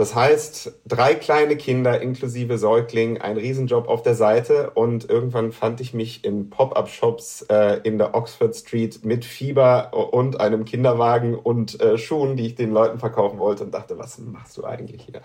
[0.00, 5.82] Das heißt, drei kleine Kinder inklusive Säugling, ein Riesenjob auf der Seite und irgendwann fand
[5.82, 11.78] ich mich in Pop-up-Shops äh, in der Oxford Street mit Fieber und einem Kinderwagen und
[11.82, 15.20] äh, Schuhen, die ich den Leuten verkaufen wollte und dachte, was machst du eigentlich hier?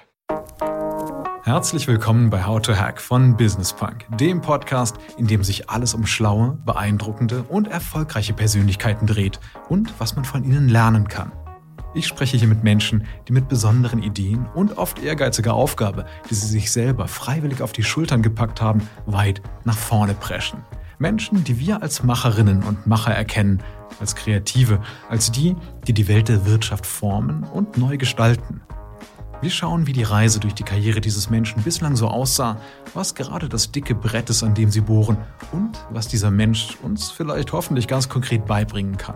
[1.45, 5.93] Herzlich willkommen bei How to Hack von Business Punk, dem Podcast, in dem sich alles
[5.93, 9.39] um schlaue, beeindruckende und erfolgreiche Persönlichkeiten dreht
[9.69, 11.31] und was man von ihnen lernen kann.
[11.95, 16.47] Ich spreche hier mit Menschen, die mit besonderen Ideen und oft ehrgeiziger Aufgabe, die sie
[16.47, 20.59] sich selber freiwillig auf die Schultern gepackt haben, weit nach vorne preschen.
[20.99, 23.63] Menschen, die wir als Macherinnen und Macher erkennen,
[24.01, 25.55] als Kreative, als die,
[25.87, 28.61] die die Welt der Wirtschaft formen und neu gestalten.
[29.39, 32.59] Wir schauen, wie die Reise durch die Karriere dieses Menschen bislang so aussah,
[32.93, 35.17] was gerade das dicke Brett ist, an dem sie bohren
[35.53, 39.15] und was dieser Mensch uns vielleicht hoffentlich ganz konkret beibringen kann.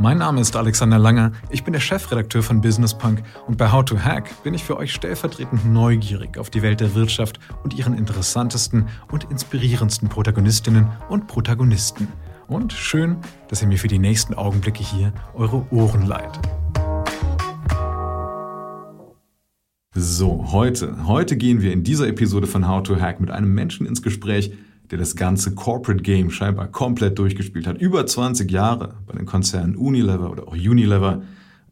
[0.00, 3.84] Mein Name ist Alexander Langer, ich bin der Chefredakteur von Business Punk und bei How
[3.84, 7.92] to Hack bin ich für euch stellvertretend neugierig auf die Welt der Wirtschaft und ihren
[7.92, 12.08] interessantesten und inspirierendsten Protagonistinnen und Protagonisten.
[12.48, 16.40] Und schön, dass ihr mir für die nächsten Augenblicke hier eure Ohren leiht.
[19.94, 23.84] So, heute, heute gehen wir in dieser Episode von How to Hack mit einem Menschen
[23.84, 24.54] ins Gespräch,
[24.90, 27.78] der das ganze Corporate Game scheinbar komplett durchgespielt hat.
[27.78, 31.22] Über 20 Jahre bei den Konzernen Unilever oder auch Unilever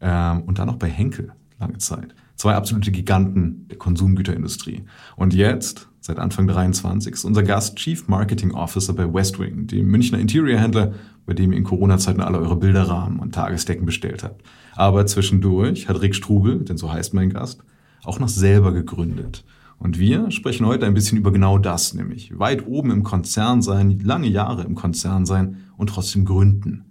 [0.01, 2.15] ähm, und dann noch bei Henkel lange Zeit.
[2.35, 4.83] Zwei absolute Giganten der Konsumgüterindustrie.
[5.17, 10.19] Und jetzt, seit Anfang 23, ist unser Gast Chief Marketing Officer bei Westwing, dem Münchner
[10.19, 10.93] Interior-Händler,
[11.25, 14.41] bei dem ihr in Corona-Zeiten alle eure Bilderrahmen und Tagesdecken bestellt habt.
[14.75, 17.61] Aber zwischendurch hat Rick Strubel, denn so heißt mein Gast,
[18.03, 19.43] auch noch selber gegründet.
[19.79, 23.99] Und wir sprechen heute ein bisschen über genau das, nämlich weit oben im Konzern sein,
[23.99, 26.83] lange Jahre im Konzern sein und trotzdem gründen.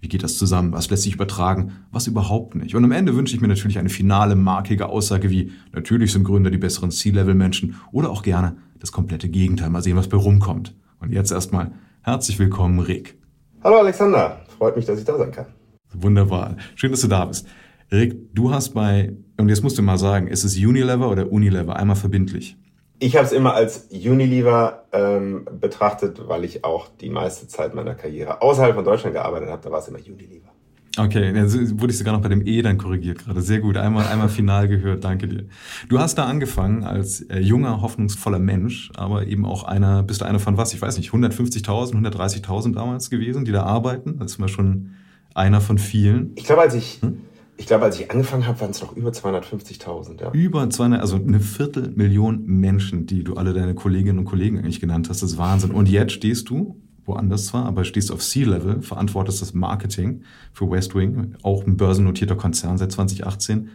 [0.00, 0.72] Wie geht das zusammen?
[0.72, 1.72] Was lässt sich übertragen?
[1.90, 2.76] Was überhaupt nicht?
[2.76, 6.50] Und am Ende wünsche ich mir natürlich eine finale, markige Aussage wie, natürlich sind Gründer
[6.50, 9.70] die besseren C-Level-Menschen oder auch gerne das komplette Gegenteil.
[9.70, 10.76] Mal sehen, was bei rumkommt.
[11.00, 13.18] Und jetzt erstmal herzlich willkommen, Rick.
[13.64, 15.46] Hallo Alexander, freut mich, dass ich da sein kann.
[15.92, 16.56] Wunderbar.
[16.76, 17.48] Schön, dass du da bist.
[17.90, 21.76] Rick, du hast bei, und jetzt musst du mal sagen, ist es Unilever oder Unilever?
[21.76, 22.56] Einmal verbindlich.
[22.98, 27.94] Ich habe es immer als Unilever ähm, betrachtet, weil ich auch die meiste Zeit meiner
[27.94, 29.62] Karriere außerhalb von Deutschland gearbeitet habe.
[29.62, 30.46] Da war es immer Unilever.
[30.98, 33.42] Okay, dann wurde ich sogar noch bei dem E dann korrigiert gerade.
[33.42, 35.44] Sehr gut, einmal, einmal final gehört, danke dir.
[35.90, 40.24] Du hast da angefangen als äh, junger, hoffnungsvoller Mensch, aber eben auch einer, bist du
[40.24, 40.72] einer von was?
[40.72, 44.18] Ich weiß nicht, 150.000, 130.000 damals gewesen, die da arbeiten.
[44.18, 44.94] Das ist mal schon
[45.34, 46.32] einer von vielen.
[46.36, 47.02] Ich glaube, als ich...
[47.02, 47.18] Hm?
[47.58, 50.20] Ich glaube, als ich angefangen habe, waren es noch über 250.000.
[50.20, 50.30] Ja.
[50.32, 55.08] Über 200, also eine Viertelmillion Menschen, die du alle deine Kolleginnen und Kollegen eigentlich genannt
[55.08, 55.22] hast.
[55.22, 55.70] Das ist Wahnsinn.
[55.70, 60.22] Und jetzt stehst du, woanders zwar, aber stehst auf C-Level, verantwortest das Marketing
[60.52, 63.70] für Westwing, auch ein börsennotierter Konzern seit 2018.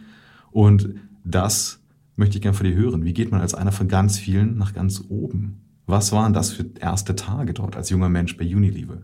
[0.52, 0.94] Und
[1.24, 1.80] das
[2.14, 3.04] möchte ich gerne von dir hören.
[3.04, 5.62] Wie geht man als einer von ganz vielen nach ganz oben?
[5.86, 8.98] Was waren das für erste Tage dort als junger Mensch bei Unilever?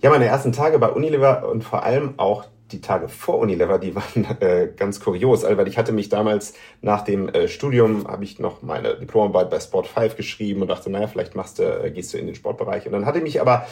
[0.00, 3.94] Ja, meine ersten Tage bei Unilever und vor allem auch die Tage vor Unilever, die
[3.94, 8.38] waren äh, ganz kurios, weil ich hatte mich damals nach dem äh, Studium, habe ich
[8.38, 12.12] noch meine Diplomarbeit bei Sport 5 geschrieben und dachte, naja, vielleicht machst du, äh, gehst
[12.14, 12.86] du in den Sportbereich.
[12.86, 13.66] Und dann hatte ich mich aber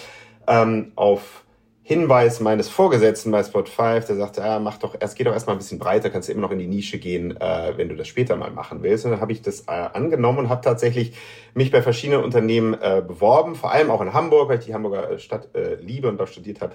[0.46, 1.44] ähm, auf
[1.88, 5.56] Hinweis meines Vorgesetzten bei Spot 5, der sagte, ja, mach doch, erst geh doch erstmal
[5.56, 8.06] ein bisschen breiter, kannst du immer noch in die Nische gehen, äh, wenn du das
[8.06, 9.06] später mal machen willst.
[9.06, 11.14] Und dann habe ich das äh, angenommen und habe tatsächlich
[11.54, 15.12] mich bei verschiedenen Unternehmen äh, beworben, vor allem auch in Hamburg, weil ich die Hamburger
[15.12, 16.74] äh, Stadt äh, liebe und dort studiert habe.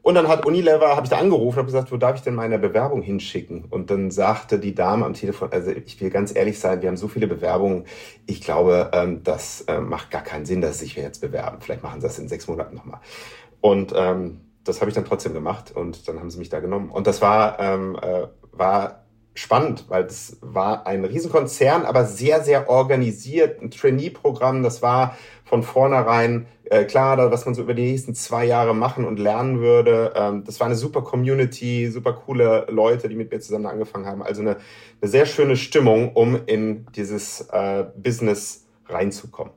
[0.00, 2.58] Und dann hat Unilever, habe ich da angerufen und gesagt, wo darf ich denn meine
[2.58, 3.66] Bewerbung hinschicken?
[3.68, 6.96] Und dann sagte die Dame am Telefon, also ich will ganz ehrlich sein, wir haben
[6.96, 7.84] so viele Bewerbungen,
[8.24, 11.58] ich glaube, ähm, das äh, macht gar keinen Sinn, dass sich wir jetzt bewerben.
[11.60, 13.00] Vielleicht machen sie das in sechs Monaten nochmal.
[13.60, 16.90] Und ähm, das habe ich dann trotzdem gemacht und dann haben sie mich da genommen.
[16.90, 19.04] Und das war, ähm, äh, war
[19.34, 24.62] spannend, weil das war ein Riesenkonzern, aber sehr, sehr organisiert, ein Trainee-Programm.
[24.62, 29.04] Das war von vornherein äh, klar, was man so über die nächsten zwei Jahre machen
[29.04, 30.12] und lernen würde.
[30.16, 34.22] Ähm, das war eine super Community, super coole Leute, die mit mir zusammen angefangen haben.
[34.22, 34.56] Also eine,
[35.00, 39.52] eine sehr schöne Stimmung, um in dieses äh, Business reinzukommen.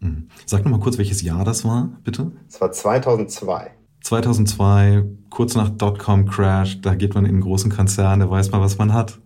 [0.00, 0.28] Mhm.
[0.44, 2.30] Sag nochmal kurz, welches Jahr das war, bitte?
[2.48, 3.70] Es war 2002.
[4.04, 8.76] 2002, kurz nach Dotcom-Crash, da geht man in einen großen Konzern, da weiß man, was
[8.76, 9.18] man hat.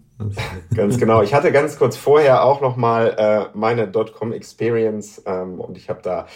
[0.75, 1.21] ganz genau.
[1.23, 6.01] Ich hatte ganz kurz vorher auch noch mal äh, meine Dotcom-Experience ähm, und ich habe
[6.03, 6.27] da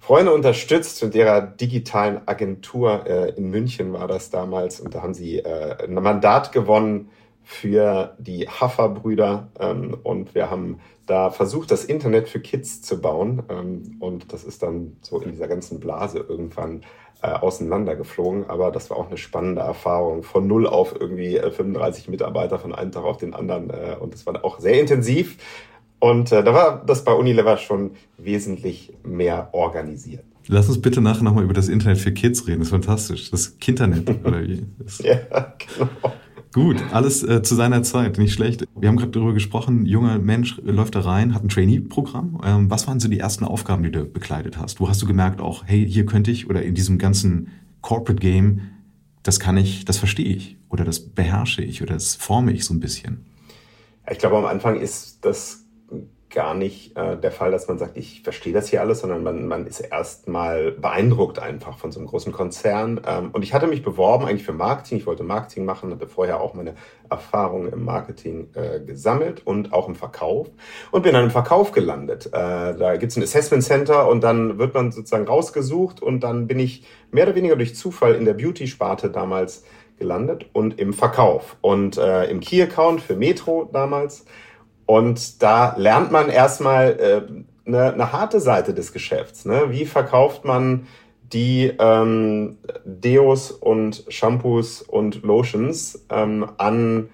[0.00, 5.14] Freunde unterstützt mit ihrer digitalen Agentur äh, in München war das damals und da haben
[5.14, 7.10] sie äh, ein Mandat gewonnen
[7.42, 13.42] für die Haffer-Brüder ähm, und wir haben da versucht, das Internet für Kids zu bauen
[13.48, 16.82] ähm, und das ist dann so in dieser ganzen Blase irgendwann
[17.22, 22.08] äh, auseinandergeflogen, aber das war auch eine spannende Erfahrung von null auf irgendwie äh, 35
[22.08, 25.36] Mitarbeiter von einem Tag auf den anderen äh, und das war auch sehr intensiv
[26.00, 30.24] und äh, da war das bei Unilever schon wesentlich mehr organisiert.
[30.46, 32.60] Lass uns bitte nachher nochmal über das Internet für Kids reden.
[32.60, 33.30] Das ist fantastisch.
[33.30, 34.64] Das Kindernet oder wie?
[35.02, 36.12] Ja, genau.
[36.52, 38.66] Gut, alles äh, zu seiner Zeit, nicht schlecht.
[38.74, 42.40] Wir haben gerade darüber gesprochen, junger Mensch läuft da rein, hat ein Trainee-Programm.
[42.44, 44.80] Ähm, was waren so die ersten Aufgaben, die du bekleidet hast?
[44.80, 47.48] Wo hast du gemerkt auch, hey, hier könnte ich oder in diesem ganzen
[47.82, 48.62] Corporate Game,
[49.22, 52.72] das kann ich, das verstehe ich oder das beherrsche ich oder das forme ich so
[52.72, 53.26] ein bisschen?
[54.10, 55.64] Ich glaube, am Anfang ist das
[56.30, 59.46] gar nicht äh, der Fall, dass man sagt, ich verstehe das hier alles, sondern man,
[59.46, 63.00] man ist erstmal beeindruckt einfach von so einem großen Konzern.
[63.06, 64.98] Ähm, und ich hatte mich beworben eigentlich für Marketing.
[64.98, 66.74] Ich wollte Marketing machen, hatte vorher auch meine
[67.08, 70.48] Erfahrungen im Marketing äh, gesammelt und auch im Verkauf
[70.90, 72.26] und bin dann im Verkauf gelandet.
[72.26, 76.58] Äh, da gibt's ein Assessment Center und dann wird man sozusagen rausgesucht und dann bin
[76.58, 79.64] ich mehr oder weniger durch Zufall in der Beauty-Sparte damals
[79.98, 84.24] gelandet und im Verkauf und äh, im Key-Account für Metro damals
[84.88, 89.44] und da lernt man erstmal äh, eine, eine harte Seite des Geschäfts.
[89.44, 89.66] Ne?
[89.68, 90.86] Wie verkauft man
[91.30, 92.56] die ähm,
[92.86, 97.10] Deos und Shampoos und Lotions ähm, an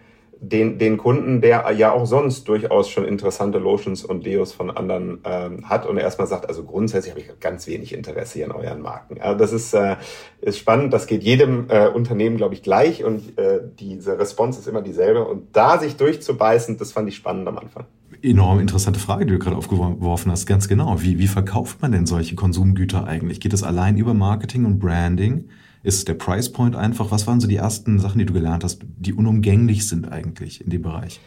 [0.48, 5.20] den, den Kunden, der ja auch sonst durchaus schon interessante Lotions und Deos von anderen
[5.24, 8.52] ähm, hat und er erstmal sagt, also grundsätzlich habe ich ganz wenig Interesse hier an
[8.52, 9.20] euren Marken.
[9.20, 9.96] Also das ist, äh,
[10.40, 14.66] ist spannend, das geht jedem äh, Unternehmen, glaube ich, gleich und äh, diese Response ist
[14.66, 17.84] immer dieselbe und da sich durchzubeißen, das fand ich spannend am Anfang.
[18.22, 21.02] Enorm interessante Frage, die du gerade aufgeworfen hast, ganz genau.
[21.02, 23.40] Wie, wie verkauft man denn solche Konsumgüter eigentlich?
[23.40, 25.48] Geht es allein über Marketing und Branding?
[25.84, 27.10] Ist der Price Point einfach?
[27.10, 30.70] Was waren so die ersten Sachen, die du gelernt hast, die unumgänglich sind eigentlich in
[30.70, 31.20] dem Bereich?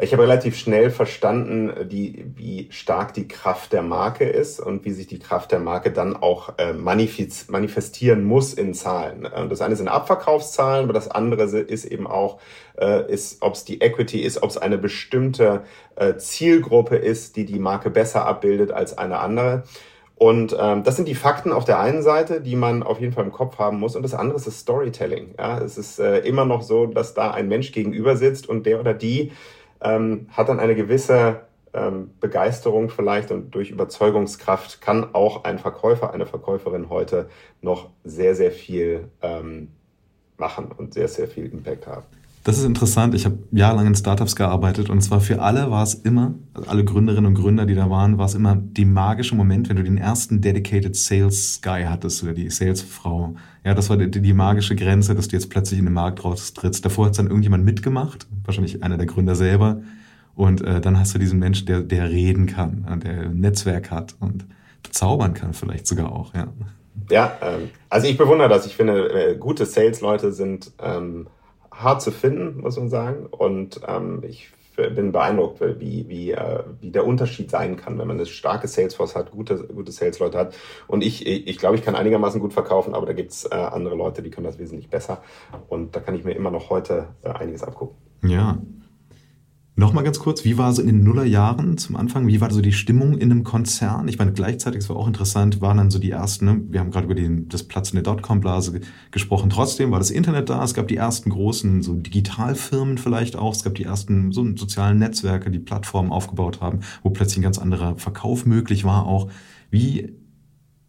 [0.00, 4.92] Ich habe relativ schnell verstanden, die, wie stark die Kraft der Marke ist und wie
[4.92, 9.24] sich die Kraft der Marke dann auch äh, manifestieren muss in Zahlen.
[9.24, 12.40] Äh, das eine sind Abverkaufszahlen, aber das andere ist eben auch,
[12.78, 15.62] äh, ist, ob es die Equity ist, ob es eine bestimmte
[16.18, 19.64] Zielgruppe ist, die die Marke besser abbildet als eine andere.
[20.18, 23.24] Und ähm, das sind die Fakten auf der einen Seite, die man auf jeden Fall
[23.24, 23.94] im Kopf haben muss.
[23.94, 25.36] Und das andere ist das Storytelling.
[25.38, 28.80] Ja, es ist äh, immer noch so, dass da ein Mensch gegenüber sitzt und der
[28.80, 29.30] oder die
[29.80, 31.42] ähm, hat dann eine gewisse
[31.72, 37.28] ähm, Begeisterung vielleicht und durch Überzeugungskraft kann auch ein Verkäufer, eine Verkäuferin heute
[37.62, 39.68] noch sehr, sehr viel ähm,
[40.36, 42.06] machen und sehr, sehr viel Impact haben.
[42.48, 43.14] Das ist interessant.
[43.14, 46.82] Ich habe jahrelang in Startups gearbeitet und zwar für alle war es immer, also alle
[46.82, 49.98] Gründerinnen und Gründer, die da waren, war es immer die magische Moment, wenn du den
[49.98, 53.34] ersten Dedicated Sales Guy hattest oder die Salesfrau.
[53.64, 56.82] Ja, das war die, die magische Grenze, dass du jetzt plötzlich in den Markt raustrittst.
[56.82, 59.82] Davor hat dann irgendjemand mitgemacht, wahrscheinlich einer der Gründer selber.
[60.34, 64.16] Und äh, dann hast du diesen Menschen, der, der reden kann, der ein Netzwerk hat
[64.20, 64.46] und
[64.82, 66.48] bezaubern kann vielleicht sogar auch, ja.
[67.10, 68.64] Ja, ähm, also ich bewundere das.
[68.64, 71.26] Ich finde, äh, gute Sales-Leute sind ähm,
[71.78, 73.26] hart zu finden, muss man sagen.
[73.26, 78.16] Und ähm, ich bin beeindruckt, wie, wie, äh, wie der Unterschied sein kann, wenn man
[78.16, 80.54] eine starke Salesforce hat, gute, gute Sales-Leute hat.
[80.86, 84.22] Und ich, ich glaube, ich kann einigermaßen gut verkaufen, aber da gibt's äh, andere Leute,
[84.22, 85.22] die können das wesentlich besser.
[85.68, 87.96] Und da kann ich mir immer noch heute äh, einiges abgucken.
[88.22, 88.58] Ja,
[89.78, 92.72] Nochmal ganz kurz, wie war so in den Nullerjahren zum Anfang, wie war so die
[92.72, 94.08] Stimmung in einem Konzern?
[94.08, 96.60] Ich meine, gleichzeitig, es war auch interessant, waren dann so die ersten, ne?
[96.68, 98.80] wir haben gerade über den, das Platz in der Dotcom-Blase
[99.12, 103.54] gesprochen, trotzdem war das Internet da, es gab die ersten großen so Digitalfirmen vielleicht auch,
[103.54, 107.58] es gab die ersten so sozialen Netzwerke, die Plattformen aufgebaut haben, wo plötzlich ein ganz
[107.58, 109.30] anderer Verkauf möglich war auch.
[109.70, 110.12] Wie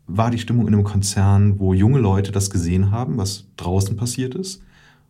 [0.08, 4.34] war die Stimmung in einem Konzern, wo junge Leute das gesehen haben, was draußen passiert
[4.34, 4.64] ist?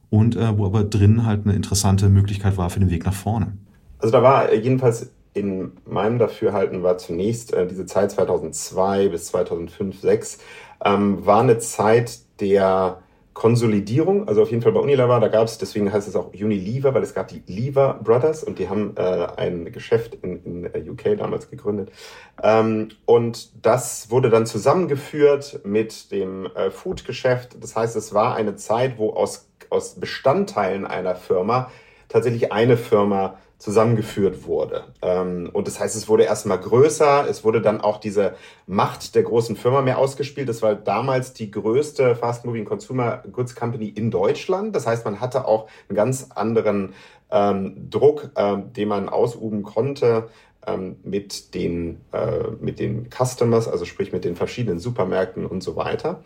[0.10, 3.54] Und äh, wo aber drin halt eine interessante Möglichkeit war für den Weg nach vorne.
[4.00, 10.02] Also da war jedenfalls in meinem Dafürhalten war zunächst äh, diese Zeit 2002 bis 2005,
[10.02, 10.40] 2006
[10.84, 13.02] ähm, war eine Zeit der
[13.34, 16.94] Konsolidierung, also auf jeden Fall bei Unilever, da gab es, deswegen heißt es auch Unilever,
[16.94, 20.90] weil es gab die Lever Brothers und die haben äh, ein Geschäft in, in äh,
[20.90, 21.90] UK damals gegründet.
[22.44, 27.56] Ähm, und das wurde dann zusammengeführt mit dem äh, Food-Geschäft.
[27.62, 31.72] Das heißt, es war eine Zeit, wo aus, aus Bestandteilen einer Firma
[32.10, 34.86] tatsächlich eine Firma zusammengeführt wurde.
[35.02, 38.36] Ähm, und das heißt, es wurde erstmal größer, es wurde dann auch diese
[38.66, 40.48] Macht der großen Firma mehr ausgespielt.
[40.48, 44.76] Das war damals die größte Fast Moving Consumer Goods Company in Deutschland.
[44.76, 46.94] Das heißt, man hatte auch einen ganz anderen
[47.30, 50.30] ähm, Druck, ähm, den man ausüben konnte
[50.66, 55.76] ähm, mit den, äh, mit den Customers, also sprich mit den verschiedenen Supermärkten und so
[55.76, 56.24] weiter.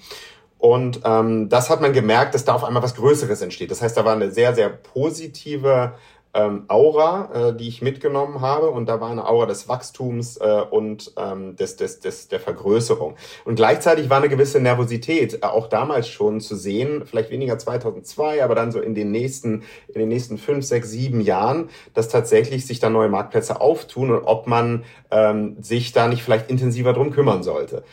[0.59, 3.71] Und ähm, das hat man gemerkt, dass da auf einmal was Größeres entsteht.
[3.71, 5.95] Das heißt, da war eine sehr, sehr positive
[6.33, 8.69] ähm, Aura, äh, die ich mitgenommen habe.
[8.69, 13.15] Und da war eine Aura des Wachstums äh, und ähm, des, des, des, der Vergrößerung.
[13.45, 18.43] Und gleichzeitig war eine gewisse Nervosität äh, auch damals schon zu sehen, vielleicht weniger 2002,
[18.43, 22.65] aber dann so in den nächsten, in den nächsten fünf, sechs, sieben Jahren, dass tatsächlich
[22.65, 27.11] sich da neue Marktplätze auftun und ob man ähm, sich da nicht vielleicht intensiver drum
[27.11, 27.83] kümmern sollte.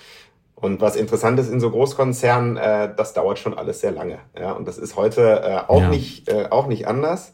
[0.54, 4.18] Und was interessant ist in so Großkonzernen, äh, das dauert schon alles sehr lange.
[4.38, 5.88] Ja, und das ist heute äh, auch ja.
[5.88, 7.32] nicht äh, auch nicht anders.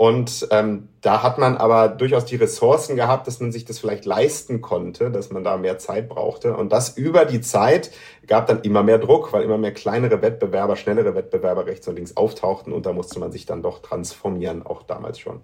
[0.00, 4.06] Und ähm, da hat man aber durchaus die Ressourcen gehabt, dass man sich das vielleicht
[4.06, 6.56] leisten konnte, dass man da mehr Zeit brauchte.
[6.56, 7.90] Und das über die Zeit
[8.26, 12.16] gab dann immer mehr Druck, weil immer mehr kleinere Wettbewerber, schnellere Wettbewerber rechts und links
[12.16, 15.40] auftauchten und da musste man sich dann doch transformieren, auch damals schon.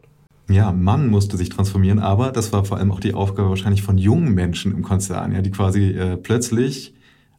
[0.48, 3.98] Ja, man musste sich transformieren, aber das war vor allem auch die Aufgabe wahrscheinlich von
[3.98, 6.94] jungen Menschen im Konzern, ja, die quasi äh, plötzlich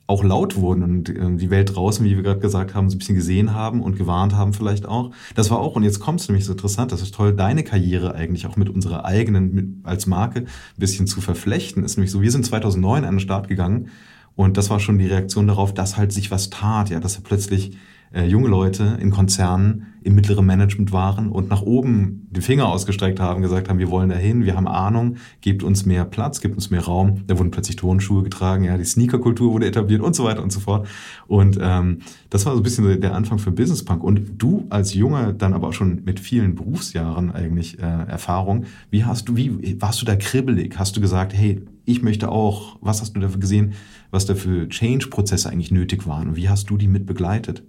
[0.07, 2.99] auch laut wurden und äh, die Welt draußen, wie wir gerade gesagt haben, so ein
[2.99, 5.11] bisschen gesehen haben und gewarnt haben vielleicht auch.
[5.35, 8.15] Das war auch, und jetzt kommt es nämlich so interessant, das ist toll, deine Karriere
[8.15, 10.47] eigentlich auch mit unserer eigenen, als Marke ein
[10.77, 11.83] bisschen zu verflechten.
[11.83, 13.89] Ist nämlich so, wir sind 2009 an den Start gegangen
[14.35, 17.23] und das war schon die Reaktion darauf, dass halt sich was tat, ja, dass er
[17.23, 17.77] plötzlich
[18.13, 23.19] äh, junge Leute in Konzernen im mittleren Management waren und nach oben den Finger ausgestreckt
[23.19, 26.69] haben, gesagt haben, wir wollen dahin, wir haben Ahnung, gebt uns mehr Platz, gebt uns
[26.69, 27.23] mehr Raum.
[27.27, 30.61] Da wurden plötzlich Tonschuhe getragen, ja, die Sneakerkultur wurde etabliert und so weiter und so
[30.61, 30.87] fort.
[31.27, 31.99] Und ähm,
[32.29, 34.01] das war so ein bisschen der Anfang für Business Punk.
[34.01, 39.03] Und du als Junge, dann aber auch schon mit vielen Berufsjahren eigentlich äh, Erfahrung, wie
[39.03, 40.79] hast du, wie warst du da kribbelig?
[40.79, 43.73] Hast du gesagt, hey, ich möchte auch, was hast du dafür gesehen,
[44.11, 47.63] was da für Change-Prozesse eigentlich nötig waren und wie hast du die mit begleitet?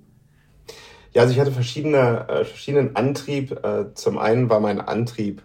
[1.18, 3.50] Ja, also ich hatte verschiedene, äh, verschiedenen Antrieb.
[3.64, 5.42] Äh, zum einen war mein Antrieb,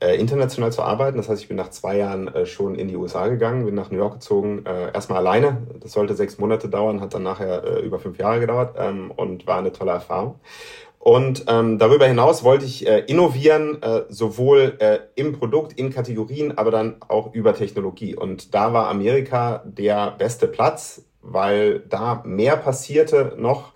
[0.00, 1.18] äh, international zu arbeiten.
[1.18, 3.90] Das heißt, ich bin nach zwei Jahren äh, schon in die USA gegangen, bin nach
[3.90, 5.66] New York gezogen, äh, erstmal alleine.
[5.80, 9.46] Das sollte sechs Monate dauern, hat dann nachher äh, über fünf Jahre gedauert ähm, und
[9.46, 10.36] war eine tolle Erfahrung.
[10.98, 16.56] Und ähm, darüber hinaus wollte ich äh, innovieren, äh, sowohl äh, im Produkt, in Kategorien,
[16.56, 18.16] aber dann auch über Technologie.
[18.16, 23.74] Und da war Amerika der beste Platz, weil da mehr passierte noch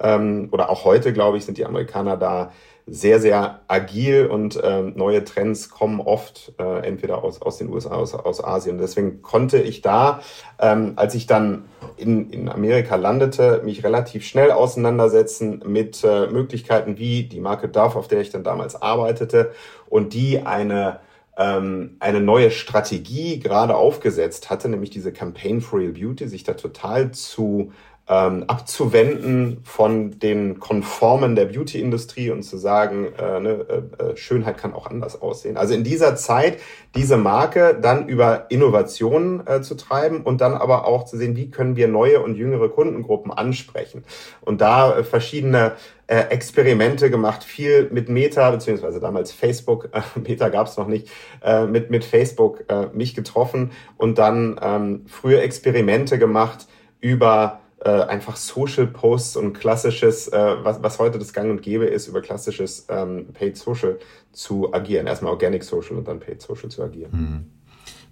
[0.00, 2.52] ähm, oder auch heute, glaube ich, sind die Amerikaner da
[2.88, 7.90] sehr, sehr agil und ähm, neue Trends kommen oft äh, entweder aus, aus den USA,
[7.90, 8.78] aus, aus Asien.
[8.78, 10.20] Deswegen konnte ich da,
[10.60, 11.64] ähm, als ich dann
[11.96, 17.96] in, in Amerika landete, mich relativ schnell auseinandersetzen mit äh, Möglichkeiten wie die Marke Dove,
[17.96, 19.50] auf der ich dann damals arbeitete
[19.88, 21.00] und die eine
[21.38, 26.54] ähm, eine neue Strategie gerade aufgesetzt hatte, nämlich diese Campaign for Real Beauty, sich da
[26.54, 27.72] total zu
[28.08, 33.66] ähm, abzuwenden von den Konformen der Beauty-Industrie und zu sagen, äh, ne,
[33.98, 35.56] äh, äh, Schönheit kann auch anders aussehen.
[35.56, 36.58] Also in dieser Zeit
[36.94, 41.50] diese Marke dann über Innovationen äh, zu treiben und dann aber auch zu sehen, wie
[41.50, 44.04] können wir neue und jüngere Kundengruppen ansprechen.
[44.40, 45.72] Und da äh, verschiedene
[46.06, 51.08] äh, Experimente gemacht, viel mit Meta, beziehungsweise damals Facebook, äh, Meta gab es noch nicht,
[51.42, 56.68] äh, mit, mit Facebook äh, mich getroffen und dann ähm, frühe Experimente gemacht
[57.00, 61.84] über äh, einfach Social Posts und klassisches, äh, was, was heute das Gang und Gäbe
[61.84, 64.00] ist, über klassisches ähm, Paid Social
[64.32, 65.06] zu agieren.
[65.06, 67.10] Erstmal Organic Social und dann Paid Social zu agieren.
[67.12, 67.44] Mhm.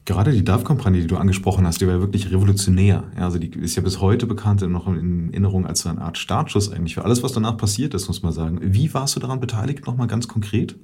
[0.04, 3.04] Gerade die DAF-Kampagne, die du angesprochen hast, die war ja wirklich revolutionär.
[3.16, 6.19] Ja, also die ist ja bis heute bekannt noch in Erinnerung als so eine Art
[6.19, 8.61] Startschuss eigentlich für alles, was danach passiert ist, muss man sagen.
[8.62, 10.76] Wie warst du daran beteiligt, nochmal ganz konkret?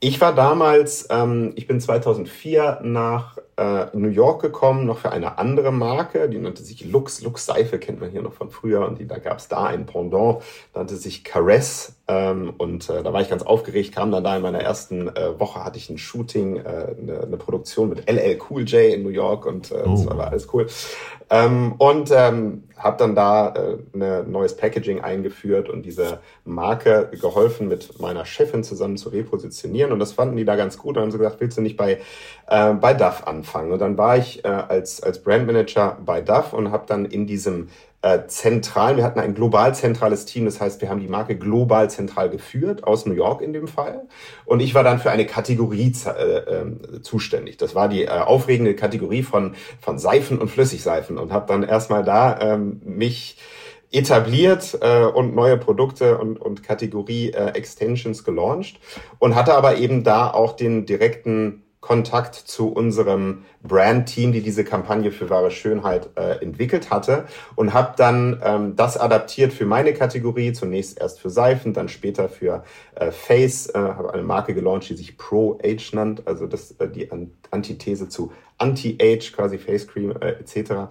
[0.00, 5.38] Ich war damals, ähm, ich bin 2004 nach äh, New York gekommen, noch für eine
[5.38, 7.22] andere Marke, die nannte sich Lux.
[7.22, 9.86] Lux Seife kennt man hier noch von früher und die, da gab es da ein
[9.86, 10.42] Pendant,
[10.74, 11.96] nannte sich Caress.
[12.06, 15.40] Ähm, und äh, da war ich ganz aufgeregt, kam dann da in meiner ersten äh,
[15.40, 19.08] Woche, hatte ich ein Shooting, äh, eine, eine Produktion mit LL Cool J in New
[19.08, 19.90] York und äh, oh.
[19.92, 20.66] das war alles cool.
[21.30, 27.68] Ähm, und ähm, habe dann da äh, ein neues Packaging eingeführt und diese Marke geholfen,
[27.68, 29.90] mit meiner Chefin zusammen zu repositionieren.
[29.90, 32.00] Und das fanden die da ganz gut und haben so gesagt, willst du nicht bei,
[32.48, 33.72] äh, bei DAF anfangen?
[33.72, 37.68] Und dann war ich äh, als, als Brandmanager bei DAF und habe dann in diesem
[38.04, 41.88] äh, zentral, wir hatten ein global zentrales Team, das heißt, wir haben die Marke global
[41.88, 44.02] zentral geführt, aus New York in dem Fall.
[44.44, 47.56] Und ich war dann für eine Kategorie äh, äh, zuständig.
[47.56, 52.04] Das war die äh, aufregende Kategorie von, von Seifen und Flüssigseifen und habe dann erstmal
[52.04, 53.38] da ähm, mich
[53.90, 58.80] etabliert äh, und neue Produkte und, und Kategorie äh, Extensions gelauncht
[59.18, 65.12] und hatte aber eben da auch den direkten Kontakt zu unserem Brand-Team, die diese Kampagne
[65.12, 67.26] für wahre Schönheit äh, entwickelt hatte
[67.56, 72.30] und habe dann ähm, das adaptiert für meine Kategorie, zunächst erst für Seifen, dann später
[72.30, 72.64] für
[72.94, 76.88] äh, Face, äh, habe eine Marke gelauncht, die sich Pro Age nannt, also das äh,
[76.88, 77.10] die
[77.50, 80.88] Antithese zu Anti-Age, quasi Face Cream äh, etc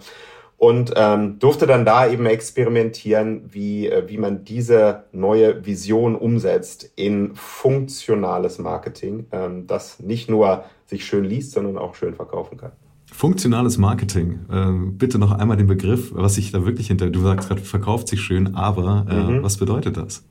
[0.57, 6.91] und ähm, durfte dann da eben experimentieren, wie, äh, wie man diese neue Vision umsetzt
[6.95, 12.71] in funktionales Marketing, ähm, das nicht nur sich schön liest, sondern auch schön verkaufen kann.
[13.11, 14.39] Funktionales Marketing.
[14.51, 17.09] Ähm, bitte noch einmal den Begriff, was sich da wirklich hinter.
[17.09, 19.43] Du sagst gerade, verkauft sich schön, aber äh, mhm.
[19.43, 20.23] was bedeutet das?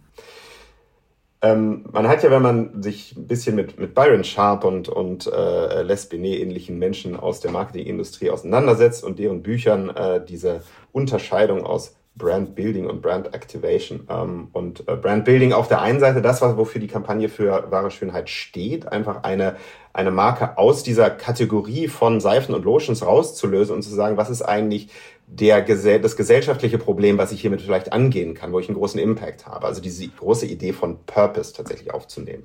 [1.44, 5.26] Ähm, man hat ja, wenn man sich ein bisschen mit, mit Byron Sharp und, und
[5.26, 11.64] äh, Les Binet ähnlichen Menschen aus der Marketingindustrie auseinandersetzt und deren Büchern äh, diese Unterscheidung
[11.64, 14.06] aus Brand Building und Brand Activation.
[14.08, 17.70] Ähm, und äh, Brand Building auf der einen Seite das, was, wofür die Kampagne für
[17.70, 19.56] wahre Schönheit steht, einfach eine,
[19.92, 24.42] eine Marke aus dieser Kategorie von Seifen und Lotions rauszulösen und zu sagen, was ist
[24.42, 24.88] eigentlich
[25.26, 29.46] der, das gesellschaftliche Problem, was ich hiermit vielleicht angehen kann, wo ich einen großen Impact
[29.46, 29.66] habe.
[29.66, 32.44] Also diese große Idee von Purpose tatsächlich aufzunehmen.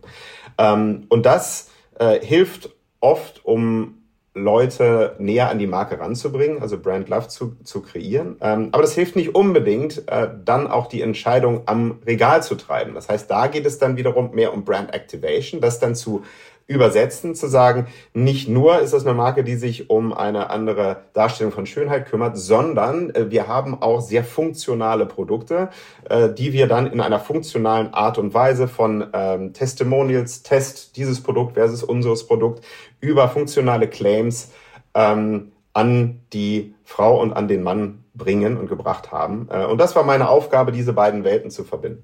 [0.58, 1.70] Ähm, und das
[2.00, 2.70] äh, hilft
[3.02, 3.97] oft, um
[4.38, 8.38] Leute näher an die Marke ranzubringen, also Brand Love zu, zu kreieren.
[8.42, 12.94] Ähm, aber das hilft nicht unbedingt, äh, dann auch die Entscheidung am Regal zu treiben.
[12.94, 16.24] Das heißt, da geht es dann wiederum mehr um Brand Activation, das dann zu
[16.68, 21.54] übersetzen, zu sagen, nicht nur ist das eine Marke, die sich um eine andere Darstellung
[21.54, 25.70] von Schönheit kümmert, sondern äh, wir haben auch sehr funktionale Produkte,
[26.10, 31.24] äh, die wir dann in einer funktionalen Art und Weise von ähm, Testimonials, Test dieses
[31.24, 32.66] Produkt versus unseres Produkt
[33.00, 34.52] über funktionale Claims
[34.94, 39.48] ähm, an die Frau und an den Mann bringen und gebracht haben.
[39.50, 42.04] Äh, und das war meine Aufgabe, diese beiden Welten zu verbinden.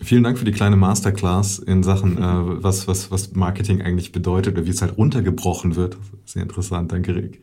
[0.00, 4.54] Vielen Dank für die kleine Masterclass in Sachen, äh, was, was, was Marketing eigentlich bedeutet
[4.54, 5.96] oder wie es halt runtergebrochen wird.
[6.24, 7.42] Sehr interessant, danke Rick.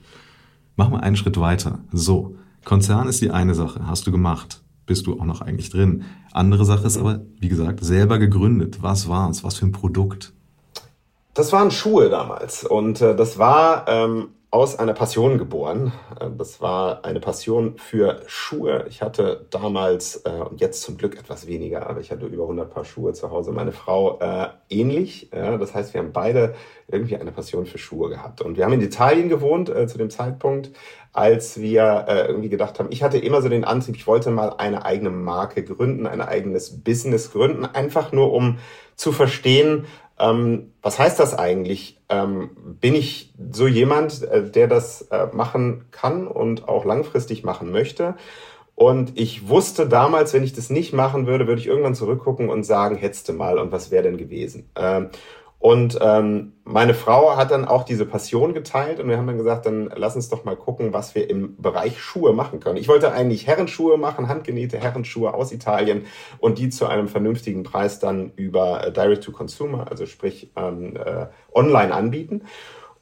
[0.78, 1.80] Mach mal einen Schritt weiter.
[1.92, 6.04] So, Konzern ist die eine Sache, hast du gemacht, bist du auch noch eigentlich drin.
[6.32, 8.78] Andere Sache ist aber, wie gesagt, selber gegründet.
[8.82, 9.44] Was war es?
[9.44, 10.34] Was für ein Produkt?
[11.34, 15.92] Das waren Schuhe damals und äh, das war ähm, aus einer Passion geboren.
[16.20, 18.86] Äh, das war eine Passion für Schuhe.
[18.90, 22.74] Ich hatte damals, äh, und jetzt zum Glück etwas weniger, aber ich hatte über 100
[22.74, 23.52] Paar Schuhe zu Hause.
[23.52, 25.30] Meine Frau äh, ähnlich.
[25.34, 26.56] Ja, das heißt, wir haben beide
[26.88, 28.42] irgendwie eine Passion für Schuhe gehabt.
[28.42, 30.72] Und wir haben in Italien gewohnt äh, zu dem Zeitpunkt,
[31.12, 34.50] als wir äh, irgendwie gedacht haben, ich hatte immer so den Antrieb, ich wollte mal
[34.58, 38.60] eine eigene Marke gründen, ein eigenes Business gründen, einfach nur um
[38.96, 39.86] zu verstehen,
[40.20, 42.02] ähm, was heißt das eigentlich?
[42.10, 47.72] Ähm, bin ich so jemand, äh, der das äh, machen kann und auch langfristig machen
[47.72, 48.16] möchte?
[48.76, 52.64] Und ich wusste damals, wenn ich das nicht machen würde, würde ich irgendwann zurückgucken und
[52.64, 54.70] sagen, hättest du mal und was wäre denn gewesen?
[54.76, 55.10] Ähm,
[55.66, 59.66] und ähm, meine Frau hat dann auch diese Passion geteilt und wir haben dann gesagt,
[59.66, 62.78] dann lass uns doch mal gucken, was wir im Bereich Schuhe machen können.
[62.78, 66.06] Ich wollte eigentlich Herrenschuhe machen, handgenähte Herrenschuhe aus Italien
[66.38, 70.98] und die zu einem vernünftigen Preis dann über äh, Direct to Consumer, also sprich ähm,
[70.98, 72.44] äh, online anbieten.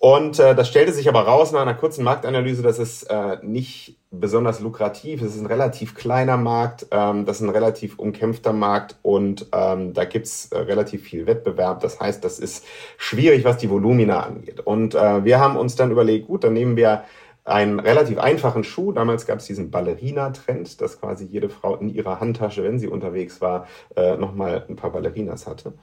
[0.04, 3.96] Und äh, das stellte sich aber raus nach einer kurzen Marktanalyse, dass es äh, nicht
[4.12, 5.30] besonders lukrativ ist.
[5.30, 9.94] Es ist ein relativ kleiner Markt, ähm, das ist ein relativ umkämpfter Markt und ähm,
[9.94, 11.80] da gibt's äh, relativ viel Wettbewerb.
[11.80, 12.66] Das heißt, das ist
[12.98, 14.60] schwierig, was die Volumina angeht.
[14.60, 17.06] Und äh, wir haben uns dann überlegt, gut, dann nehmen wir
[17.46, 18.92] einen relativ einfachen Schuh.
[18.92, 23.40] Damals gab es diesen Ballerina-Trend, dass quasi jede Frau in ihrer Handtasche, wenn sie unterwegs
[23.40, 25.76] war, äh, nochmal ein paar Ballerinas hatte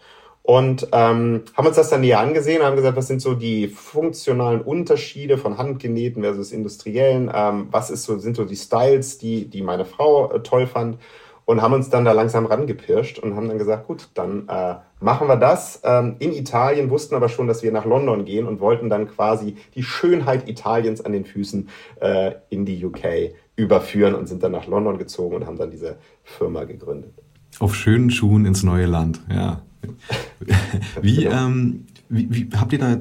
[0.42, 4.62] und ähm, haben uns das dann näher angesehen, haben gesagt, was sind so die funktionalen
[4.62, 9.62] Unterschiede von handgenähten versus industriellen, ähm, was ist so, sind so die Styles, die, die
[9.62, 10.98] meine Frau äh, toll fand
[11.44, 15.29] und haben uns dann da langsam rangepirscht und haben dann gesagt, gut, dann äh, machen
[15.29, 15.81] wir das.
[15.85, 19.57] Ähm, in Italien wussten aber schon, dass wir nach London gehen und wollten dann quasi
[19.74, 21.68] die Schönheit Italiens an den Füßen
[22.00, 25.98] äh, in die UK überführen und sind dann nach London gezogen und haben dann diese
[26.22, 27.12] Firma gegründet.
[27.59, 29.62] Auf schönen Schuhen ins neue Land, ja.
[31.03, 32.99] wie, ähm, wie, wie habt ihr da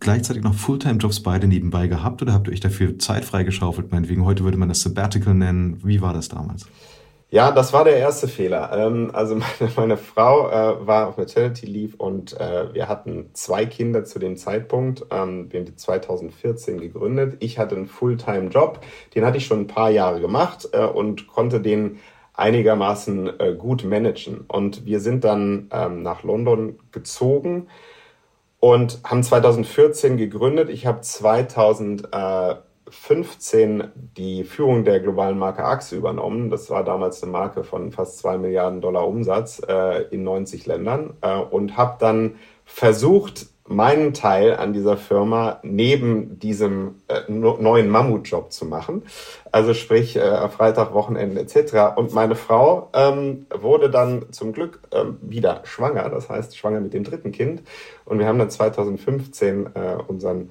[0.00, 3.92] gleichzeitig noch Fulltime-Jobs beide nebenbei gehabt oder habt ihr euch dafür Zeit freigeschaufelt?
[3.92, 5.80] Meinetwegen, heute würde man das Sabbatical nennen.
[5.84, 6.66] Wie war das damals?
[7.32, 8.70] Ja, das war der erste Fehler.
[8.74, 13.64] Ähm, also meine, meine Frau äh, war auf Maternity Leave und äh, wir hatten zwei
[13.64, 15.06] Kinder zu dem Zeitpunkt.
[15.10, 17.38] Ähm, wir haben die 2014 gegründet.
[17.40, 18.80] Ich hatte einen Fulltime-Job,
[19.14, 22.00] den hatte ich schon ein paar Jahre gemacht äh, und konnte den
[22.34, 24.44] einigermaßen äh, gut managen.
[24.48, 27.68] Und wir sind dann ähm, nach London gezogen
[28.60, 30.70] und haben 2014 gegründet.
[30.70, 33.84] Ich habe 2015
[34.16, 36.48] die Führung der globalen Marke Axe übernommen.
[36.48, 41.14] Das war damals eine Marke von fast zwei Milliarden Dollar Umsatz äh, in 90 Ländern
[41.20, 48.52] äh, und habe dann versucht, meinen Teil an dieser Firma neben diesem äh, neuen Mammutjob
[48.52, 49.02] zu machen.
[49.52, 51.96] Also sprich äh, Freitag, Wochenende etc.
[51.96, 56.92] Und meine Frau ähm, wurde dann zum Glück ähm, wieder schwanger, das heißt schwanger mit
[56.92, 57.62] dem dritten Kind.
[58.04, 60.50] Und wir haben dann 2015 äh, unseren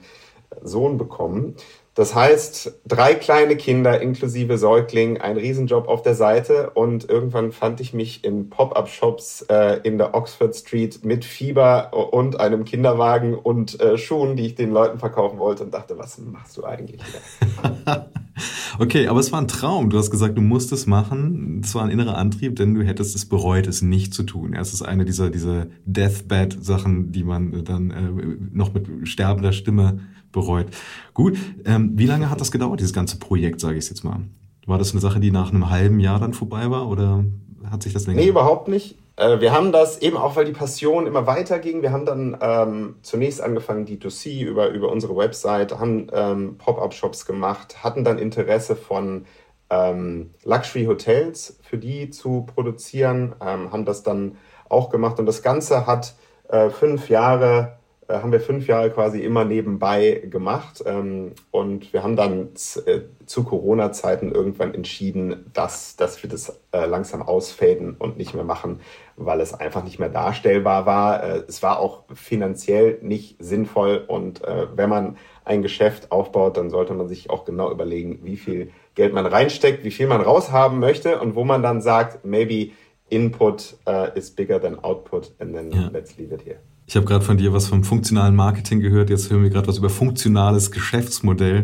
[0.63, 1.55] Sohn bekommen.
[1.93, 7.81] Das heißt, drei kleine Kinder inklusive Säugling, ein Riesenjob auf der Seite und irgendwann fand
[7.81, 13.77] ich mich in Pop-up-Shops äh, in der Oxford Street mit Fieber und einem Kinderwagen und
[13.81, 18.09] äh, Schuhen, die ich den Leuten verkaufen wollte und dachte, was machst du eigentlich hier?
[18.79, 19.89] okay, aber es war ein Traum.
[19.89, 21.59] Du hast gesagt, du musst es machen.
[21.61, 24.53] Es war ein innerer Antrieb, denn du hättest es bereut, es nicht zu tun.
[24.53, 29.99] es ist eine dieser, dieser Deathbed-Sachen, die man dann äh, noch mit sterbender Stimme
[30.31, 30.67] bereut.
[31.13, 34.21] Gut, ähm, wie lange hat das gedauert, dieses ganze Projekt, sage ich jetzt mal?
[34.65, 37.25] War das eine Sache, die nach einem halben Jahr dann vorbei war oder
[37.69, 38.21] hat sich das länger?
[38.21, 38.95] Nee, überhaupt nicht.
[39.15, 41.81] Äh, wir haben das eben auch, weil die Passion immer weiter ging.
[41.81, 47.83] Wir haben dann ähm, zunächst angefangen, D2C über, über unsere Website, haben ähm, Pop-up-Shops gemacht,
[47.83, 49.25] hatten dann Interesse von
[49.69, 54.37] ähm, Luxury-Hotels für die zu produzieren, ähm, haben das dann
[54.69, 56.15] auch gemacht und das Ganze hat
[56.49, 57.77] äh, fünf Jahre
[58.11, 60.83] äh, haben wir fünf Jahre quasi immer nebenbei gemacht.
[60.85, 62.49] Ähm, und wir haben dann
[62.85, 68.43] äh, zu Corona-Zeiten irgendwann entschieden, dass, dass wir das äh, langsam ausfäden und nicht mehr
[68.43, 68.81] machen,
[69.15, 71.23] weil es einfach nicht mehr darstellbar war.
[71.47, 74.03] es war auch finanziell nicht sinnvoll.
[74.07, 78.71] Und wenn man ein Geschäft aufbaut, dann sollte man sich auch genau überlegen, wie viel
[78.95, 82.71] Geld man reinsteckt, wie viel man raushaben möchte und wo man dann sagt, maybe
[83.11, 85.89] Input uh, is bigger than Output and then ja.
[85.91, 86.59] let's leave it here.
[86.91, 89.09] Ich habe gerade von dir was vom funktionalen Marketing gehört.
[89.09, 91.63] Jetzt hören wir gerade was über funktionales Geschäftsmodell.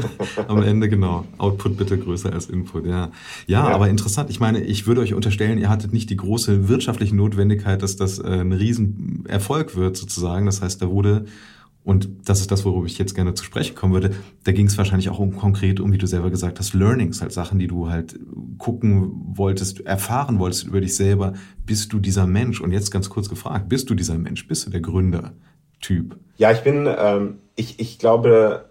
[0.46, 1.24] Am Ende genau.
[1.36, 2.86] Output bitte größer als Input.
[2.86, 3.10] Ja.
[3.48, 3.68] ja.
[3.70, 4.30] ja, aber interessant.
[4.30, 8.20] Ich meine, ich würde euch unterstellen, ihr hattet nicht die große wirtschaftliche Notwendigkeit, dass das
[8.20, 10.46] äh, ein Riesenerfolg wird sozusagen.
[10.46, 11.24] Das heißt, da wurde
[11.88, 14.10] und das ist das, worüber ich jetzt gerne zu sprechen kommen würde.
[14.44, 17.32] Da ging es wahrscheinlich auch um konkret um, wie du selber gesagt hast, Learnings, halt
[17.32, 18.14] Sachen, die du halt
[18.58, 21.32] gucken wolltest, erfahren wolltest über dich selber.
[21.64, 22.60] Bist du dieser Mensch?
[22.60, 24.46] Und jetzt ganz kurz gefragt, bist du dieser Mensch?
[24.46, 26.18] Bist du der Gründertyp?
[26.36, 28.68] Ja, ich bin, ähm, ich, ich glaube,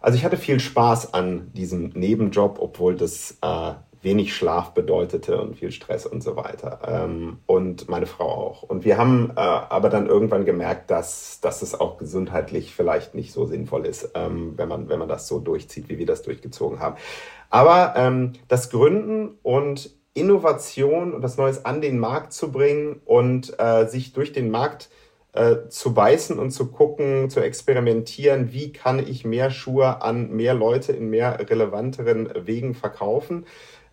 [0.00, 5.56] also ich hatte viel Spaß an diesem Nebenjob, obwohl das äh, wenig Schlaf bedeutete und
[5.56, 6.80] viel Stress und so weiter.
[6.86, 8.62] Ähm, und meine Frau auch.
[8.62, 13.32] Und wir haben äh, aber dann irgendwann gemerkt, dass, dass es auch gesundheitlich vielleicht nicht
[13.32, 16.80] so sinnvoll ist, ähm, wenn, man, wenn man das so durchzieht, wie wir das durchgezogen
[16.80, 16.96] haben.
[17.50, 23.54] Aber ähm, das Gründen und Innovation und das Neues an den Markt zu bringen und
[23.58, 24.88] äh, sich durch den Markt
[25.36, 30.54] äh, zu beißen und zu gucken, zu experimentieren, wie kann ich mehr Schuhe an mehr
[30.54, 33.44] Leute in mehr relevanteren Wegen verkaufen.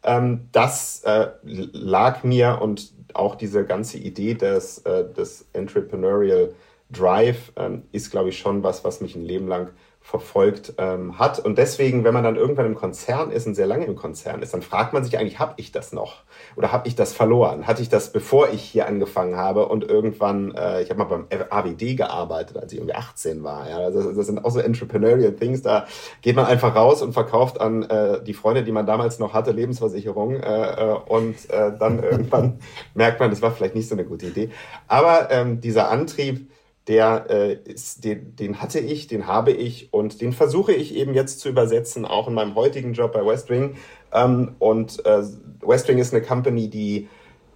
[0.04, 6.54] Ähm, das äh, lag mir und auch diese ganze Idee des, äh, des Entrepreneurial
[6.90, 9.72] Drive ähm, ist, glaube ich, schon was, was mich ein Leben lang
[10.06, 11.40] verfolgt ähm, hat.
[11.40, 14.54] Und deswegen, wenn man dann irgendwann im Konzern ist und sehr lange im Konzern ist,
[14.54, 16.24] dann fragt man sich eigentlich, habe ich das noch?
[16.58, 17.68] Oder habe ich das verloren?
[17.68, 21.28] Hatte ich das, bevor ich hier angefangen habe und irgendwann, äh, ich habe mal beim
[21.50, 23.68] AWD gearbeitet, als ich irgendwie 18 war.
[23.70, 23.78] Ja?
[23.78, 25.88] Also das sind auch so entrepreneurial Things, da
[26.22, 29.52] geht man einfach raus und verkauft an äh, die Freunde, die man damals noch hatte,
[29.52, 32.60] Lebensversicherung äh, äh, und äh, dann irgendwann
[32.94, 34.50] merkt man, das war vielleicht nicht so eine gute Idee.
[34.90, 36.52] Aber ähm, dieser Antrieb,
[36.88, 41.14] der äh, ist, den, den hatte ich, den habe ich und den versuche ich eben
[41.14, 43.76] jetzt zu übersetzen, auch in meinem heutigen Job bei Westwing.
[44.12, 45.24] Ähm, und äh,
[45.62, 47.08] Westwing ist eine Company, die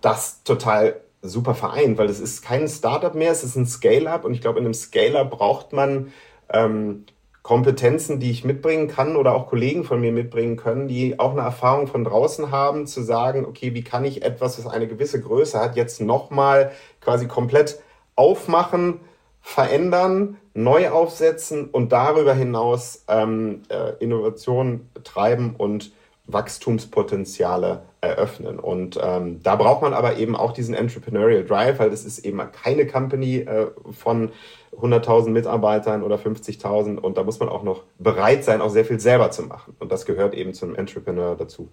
[0.02, 4.34] das total super vereint, weil es ist kein Startup mehr, es ist ein Scale-up und
[4.34, 6.14] ich glaube, in einem Scale-up braucht man
[6.50, 7.06] ähm,
[7.48, 11.42] Kompetenzen, die ich mitbringen kann oder auch Kollegen von mir mitbringen können, die auch eine
[11.42, 15.60] Erfahrung von draußen haben, zu sagen, okay, wie kann ich etwas, was eine gewisse Größe
[15.60, 17.80] hat, jetzt nochmal quasi komplett
[18.16, 19.00] aufmachen,
[19.48, 25.94] verändern, neu aufsetzen und darüber hinaus ähm, äh, Innovationen treiben und
[26.26, 28.60] Wachstumspotenziale eröffnen.
[28.60, 32.42] Und ähm, da braucht man aber eben auch diesen Entrepreneurial Drive, weil das ist eben
[32.52, 34.32] keine Company äh, von
[34.74, 39.00] 100.000 Mitarbeitern oder 50.000 und da muss man auch noch bereit sein, auch sehr viel
[39.00, 39.76] selber zu machen.
[39.80, 41.70] Und das gehört eben zum Entrepreneur dazu.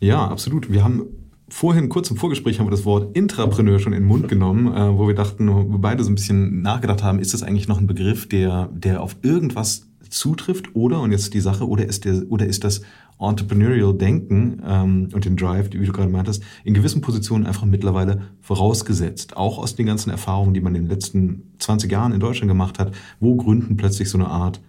[0.00, 0.72] Ja, absolut.
[0.72, 4.28] Wir haben vorhin, kurz im Vorgespräch, haben wir das Wort Intrapreneur schon in den Mund
[4.28, 7.42] genommen, äh, wo wir dachten, wo wir beide so ein bisschen nachgedacht haben, ist das
[7.42, 11.84] eigentlich noch ein Begriff, der, der auf irgendwas zutrifft oder, und jetzt die Sache, oder
[11.84, 12.82] ist, der, oder ist das
[13.18, 18.22] Entrepreneurial Denken ähm, und den Drive, wie du gerade meintest, in gewissen Positionen einfach mittlerweile
[18.40, 19.36] vorausgesetzt.
[19.36, 22.78] Auch aus den ganzen Erfahrungen, die man in den letzten 20 Jahren in Deutschland gemacht
[22.78, 24.60] hat, wo Gründen plötzlich so eine Art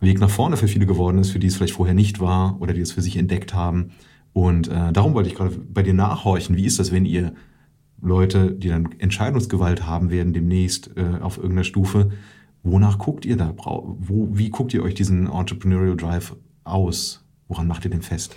[0.00, 2.72] Weg nach vorne für viele geworden ist, für die es vielleicht vorher nicht war oder
[2.72, 3.92] die es für sich entdeckt haben.
[4.32, 6.56] Und äh, darum wollte ich gerade bei dir nachhorchen.
[6.56, 7.34] Wie ist das, wenn ihr
[8.00, 12.10] Leute, die dann Entscheidungsgewalt haben werden demnächst äh, auf irgendeiner Stufe,
[12.62, 13.54] wonach guckt ihr da?
[13.56, 17.24] Wo, wie guckt ihr euch diesen Entrepreneurial Drive aus?
[17.48, 18.34] Woran macht ihr den fest?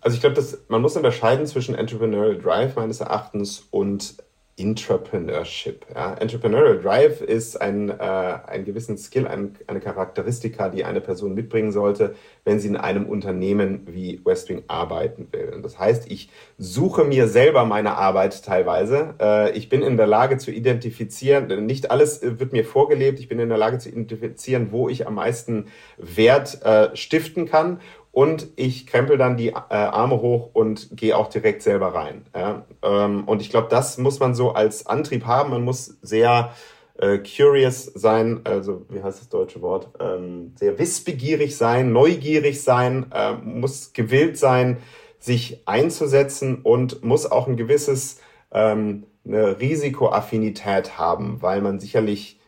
[0.00, 4.16] Also ich glaube, man muss unterscheiden zwischen Entrepreneurial Drive meines Erachtens und
[4.56, 5.84] Entrepreneurship.
[5.94, 6.14] Ja.
[6.14, 11.72] Entrepreneurial Drive ist ein, äh, ein gewissen Skill, ein, eine Charakteristika, die eine Person mitbringen
[11.72, 12.14] sollte,
[12.44, 15.52] wenn sie in einem Unternehmen wie Westwing arbeiten will.
[15.54, 19.14] Und das heißt, ich suche mir selber meine Arbeit teilweise.
[19.20, 23.40] Äh, ich bin in der Lage zu identifizieren, nicht alles wird mir vorgelebt, ich bin
[23.40, 25.66] in der Lage zu identifizieren, wo ich am meisten
[25.98, 27.80] Wert äh, stiften kann
[28.14, 32.24] und ich krempel dann die äh, Arme hoch und gehe auch direkt selber rein.
[32.34, 32.64] Ja?
[32.82, 35.50] Ähm, und ich glaube, das muss man so als Antrieb haben.
[35.50, 36.52] Man muss sehr
[36.96, 39.88] äh, curious sein, also wie heißt das deutsche Wort?
[39.98, 44.76] Ähm, sehr wissbegierig sein, neugierig sein, äh, muss gewillt sein,
[45.18, 48.20] sich einzusetzen und muss auch ein gewisses
[48.52, 52.38] ähm, eine Risikoaffinität haben, weil man sicherlich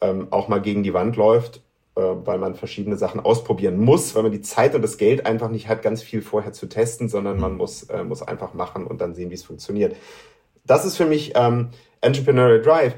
[0.00, 1.60] ähm, auch mal gegen die Wand läuft
[1.98, 5.68] weil man verschiedene Sachen ausprobieren muss, weil man die Zeit und das Geld einfach nicht
[5.68, 7.58] hat, ganz viel vorher zu testen, sondern man mhm.
[7.58, 9.96] muss, äh, muss einfach machen und dann sehen, wie es funktioniert.
[10.64, 12.94] Das ist für mich ähm, Entrepreneurial Drive.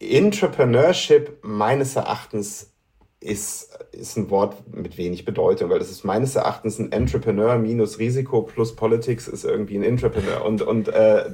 [0.00, 2.72] Entrepreneurship meines Erachtens
[3.20, 7.98] ist, ist ein Wort mit wenig Bedeutung, weil das ist meines Erachtens ein Entrepreneur minus
[7.98, 10.44] Risiko plus Politics ist irgendwie ein Entrepreneur.
[10.44, 11.24] Und, und äh,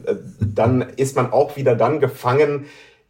[0.40, 2.66] dann ist man auch wieder dann gefangen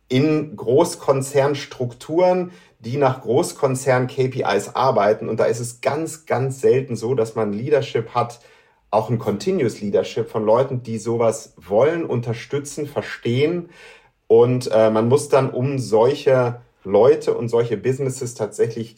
[0.09, 5.29] in Großkonzernstrukturen, die nach Großkonzern-KPIs arbeiten.
[5.29, 8.41] Und da ist es ganz, ganz selten so, dass man Leadership hat,
[8.91, 13.69] auch ein Continuous Leadership von Leuten, die sowas wollen, unterstützen, verstehen.
[14.27, 18.97] Und äh, man muss dann um solche Leute und solche Businesses tatsächlich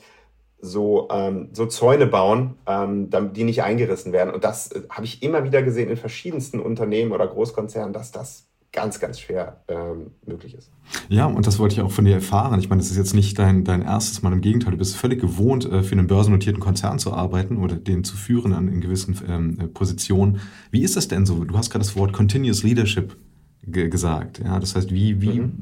[0.60, 4.32] so, ähm, so Zäune bauen, ähm, die nicht eingerissen werden.
[4.32, 8.49] Und das äh, habe ich immer wieder gesehen in verschiedensten Unternehmen oder Großkonzernen, dass das
[8.72, 10.70] ganz, ganz schwer ähm, möglich ist.
[11.08, 12.58] Ja, und das wollte ich auch von dir erfahren.
[12.60, 14.32] Ich meine, das ist jetzt nicht dein, dein erstes Mal.
[14.32, 18.04] Im Gegenteil, du bist völlig gewohnt, äh, für einen börsennotierten Konzern zu arbeiten oder den
[18.04, 20.40] zu führen an, in gewissen ähm, äh, Positionen.
[20.70, 21.44] Wie ist das denn so?
[21.44, 23.16] Du hast gerade das Wort Continuous Leadership
[23.64, 24.38] ge gesagt.
[24.38, 25.52] Ja, das heißt, wie, wie, mhm.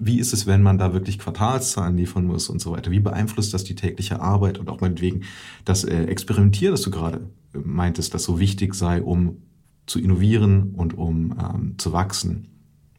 [0.00, 2.90] wie ist es, wenn man da wirklich Quartalszahlen liefern muss und so weiter?
[2.90, 5.22] Wie beeinflusst das die tägliche Arbeit und auch meinetwegen
[5.64, 9.38] das äh, Experimentier, das du gerade äh, meintest, das so wichtig sei, um
[9.86, 12.48] zu innovieren und um ähm, zu wachsen.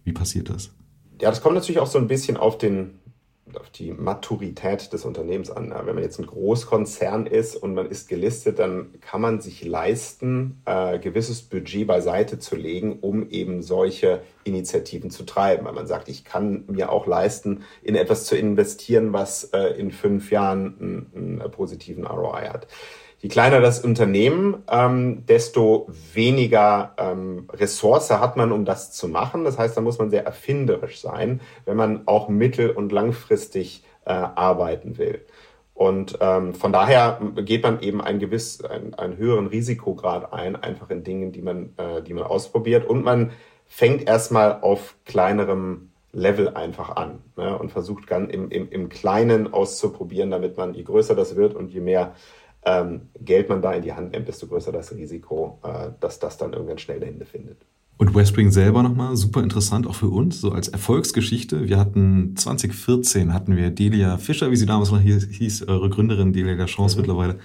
[0.04, 0.72] Wie passiert das?
[1.22, 3.00] Ja, das kommt natürlich auch so ein bisschen auf den
[3.60, 5.70] auf die Maturität des Unternehmens an.
[5.70, 10.62] Wenn man jetzt ein Großkonzern ist und man ist gelistet, dann kann man sich leisten,
[10.66, 15.66] äh, gewisses Budget beiseite zu legen, um eben solche Initiativen zu treiben.
[15.66, 19.92] Weil man sagt, ich kann mir auch leisten, in etwas zu investieren, was äh, in
[19.92, 22.68] fünf Jahren einen, einen positiven ROI hat.
[23.26, 29.46] Je kleiner das Unternehmen, ähm, desto weniger ähm, Ressource hat man, um das zu machen.
[29.46, 34.12] Das heißt, da muss man sehr erfinderisch sein, wenn man auch mittel- und langfristig äh,
[34.12, 35.26] arbeiten will.
[35.74, 40.92] Und ähm, von daher geht man eben ein gewiss, ein, einen höheren Risikograd ein, einfach
[40.92, 42.88] in Dingen, die man, äh, die man ausprobiert.
[42.88, 43.32] Und man
[43.66, 49.52] fängt erstmal auf kleinerem Level einfach an ne, und versucht dann im, im, im Kleinen
[49.52, 52.14] auszuprobieren, damit man, je größer das wird und je mehr
[52.66, 56.38] ähm, Geld man da in die Hand nimmt, desto größer das Risiko, äh, dass das
[56.38, 57.58] dann irgendwann schnell Ende findet.
[57.98, 61.70] Und Westwing selber nochmal, super interessant auch für uns, so als Erfolgsgeschichte.
[61.70, 66.34] Wir hatten 2014 hatten wir Delia Fischer, wie sie damals noch hieß, hieß eure Gründerin
[66.34, 67.02] Delia der Chance mhm.
[67.02, 67.38] mittlerweile,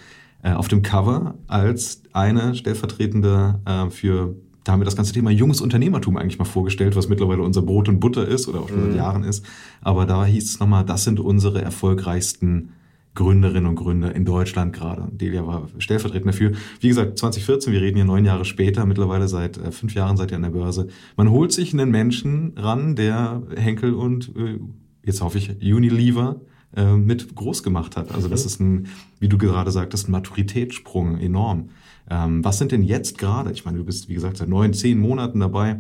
[0.43, 5.31] äh, auf dem Cover als eine stellvertretende äh, für, da haben wir das ganze Thema
[5.31, 8.81] junges Unternehmertum eigentlich mal vorgestellt, was mittlerweile unser Brot und Butter ist oder auch schon
[8.81, 8.87] mhm.
[8.89, 9.45] seit Jahren ist.
[9.83, 12.71] Aber da hieß es nochmal, das sind unsere erfolgreichsten
[13.15, 15.09] Gründerinnen und Gründer in Deutschland gerade.
[15.11, 16.53] Delia war stellvertretend dafür.
[16.81, 20.31] Wie gesagt, 2014, wir reden hier neun Jahre später, mittlerweile seit äh, fünf Jahren seid
[20.31, 20.89] ihr an der Börse.
[21.17, 24.61] Man holt sich einen Menschen ran, der Henkel und äh,
[25.05, 26.41] jetzt hoffe ich Unilever
[26.77, 28.15] äh, mit groß gemacht hat.
[28.15, 28.87] Also das ist ein,
[29.19, 31.71] wie du gerade sagtest, ein Maturitätssprung enorm.
[32.09, 35.01] Ähm, was sind denn jetzt gerade, ich meine, du bist wie gesagt seit neun, zehn
[35.01, 35.79] Monaten dabei,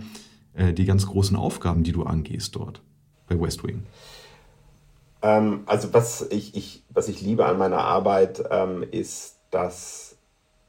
[0.54, 2.82] äh, die ganz großen Aufgaben, die du angehst dort
[3.28, 3.84] bei Westwing?
[5.22, 10.11] Ähm, also was ich, ich, was ich liebe an meiner Arbeit ähm, ist, dass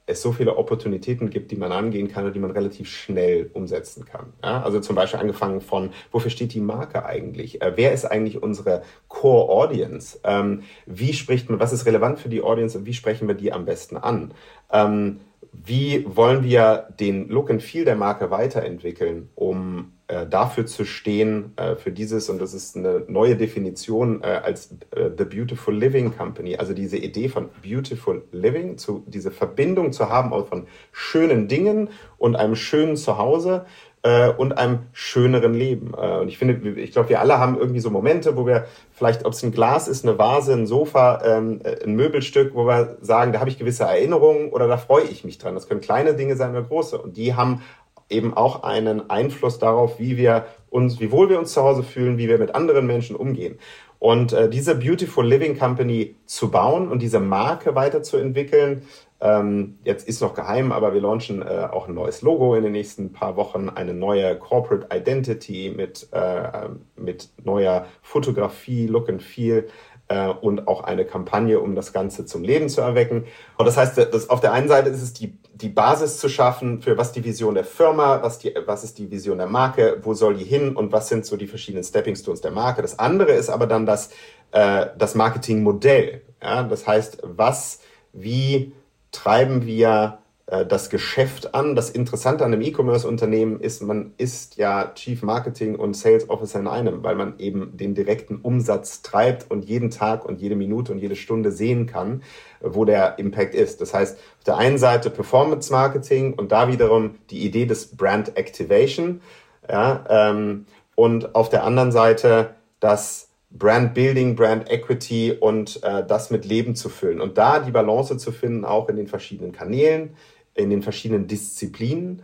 [0.08, 4.06] es so viele Opportunitäten gibt, die man angehen kann und die man relativ schnell umsetzen
[4.06, 4.34] kann.
[4.44, 4.62] Ja?
[4.62, 7.62] Also zum Beispiel angefangen von, wofür steht die Marke eigentlich?
[7.62, 10.20] Äh, wer ist eigentlich unsere Core Audience?
[10.24, 13.54] Ähm, wie spricht man, was ist relevant für die Audience und wie sprechen wir die
[13.54, 14.34] am besten an?
[14.72, 15.22] Ähm,
[15.54, 21.54] wie wollen wir den Look and Feel der Marke weiterentwickeln, um äh, dafür zu stehen,
[21.58, 26.16] äh, für dieses, und das ist eine neue Definition äh, als äh, The Beautiful Living
[26.18, 31.90] Company, also diese Idee von Beautiful Living, zu, diese Verbindung zu haben von schönen Dingen
[32.18, 33.66] und einem schönen Zuhause
[34.04, 35.94] äh, und einem schöneren Leben.
[35.94, 39.26] Äh, und ich finde, ich glaube, wir alle haben irgendwie so Momente, wo wir vielleicht,
[39.26, 43.32] ob es ein Glas ist, eine Vase, ein Sofa, ähm, ein Möbelstück, wo wir sagen,
[43.32, 45.54] da habe ich gewisse Erinnerungen oder da freue ich mich dran.
[45.54, 46.98] Das können kleine Dinge sein oder große.
[46.98, 47.62] Und die haben
[48.10, 52.18] eben auch einen Einfluss darauf, wie wir uns, wie wohl wir uns zu Hause fühlen,
[52.18, 53.58] wie wir mit anderen Menschen umgehen.
[54.00, 58.82] Und äh, diese Beautiful Living Company zu bauen und diese Marke weiterzuentwickeln,
[59.22, 62.72] ähm, jetzt ist noch geheim, aber wir launchen äh, auch ein neues Logo in den
[62.72, 69.68] nächsten paar Wochen, eine neue Corporate Identity mit, äh, mit neuer Fotografie, Look and Feel
[70.08, 73.26] äh, und auch eine Kampagne, um das Ganze zum Leben zu erwecken.
[73.58, 76.82] Und das heißt, dass auf der einen Seite ist es die, die Basis zu schaffen,
[76.82, 80.16] für was die Vision der Firma, was, die, was ist die Vision der Marke, wo
[80.16, 82.82] soll die hin und was sind so die verschiedenen Stepping Stones der Marke.
[82.82, 84.10] Das andere ist aber dann das,
[84.52, 86.24] äh, das Marketingmodell.
[86.42, 86.64] Ja?
[86.64, 87.82] Das heißt, was,
[88.14, 88.74] wie,
[89.12, 90.20] treiben wir
[90.52, 91.76] äh, das Geschäft an.
[91.76, 96.68] Das Interessante an einem E-Commerce-Unternehmen ist, man ist ja Chief Marketing und Sales Officer in
[96.68, 101.00] einem, weil man eben den direkten Umsatz treibt und jeden Tag und jede Minute und
[101.00, 102.22] jede Stunde sehen kann,
[102.60, 103.82] wo der Impact ist.
[103.82, 108.38] Das heißt, auf der einen Seite Performance Marketing und da wiederum die Idee des Brand
[108.38, 109.22] Activation.
[109.70, 116.32] Ja, ähm, und auf der anderen Seite das Brand Building, Brand Equity und äh, das
[116.32, 117.22] mit Leben zu füllen.
[117.22, 120.12] Und da die Balance zu finden, auch in den verschiedenen Kanälen,
[120.54, 122.22] in den verschiedenen Disziplinen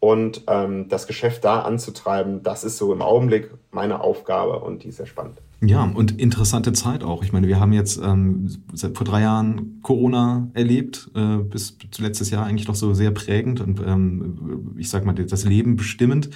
[0.00, 4.88] und ähm, das Geschäft da anzutreiben, das ist so im Augenblick meine Aufgabe und die
[4.88, 5.38] ist sehr spannend.
[5.62, 7.22] Ja, und interessante Zeit auch.
[7.22, 12.30] Ich meine, wir haben jetzt ähm, seit vor drei Jahren Corona erlebt, äh, bis letztes
[12.30, 16.28] Jahr eigentlich noch so sehr prägend und ähm, ich sag mal, das Leben bestimmend.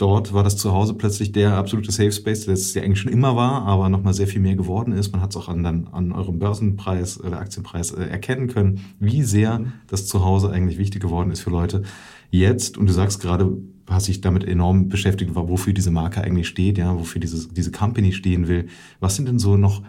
[0.00, 3.36] Dort war das Zuhause plötzlich der absolute Safe Space, der es ja eigentlich schon immer
[3.36, 5.12] war, aber nochmal sehr viel mehr geworden ist.
[5.12, 9.22] Man hat es auch an, dann, an eurem Börsenpreis oder Aktienpreis äh, erkennen können, wie
[9.22, 11.82] sehr das Zuhause eigentlich wichtig geworden ist für Leute.
[12.30, 13.58] Jetzt, und du sagst gerade,
[13.90, 18.12] hast dich damit enorm beschäftigt, wofür diese Marke eigentlich steht, ja, wofür diese, diese Company
[18.12, 18.68] stehen will.
[19.00, 19.82] Was sind denn so noch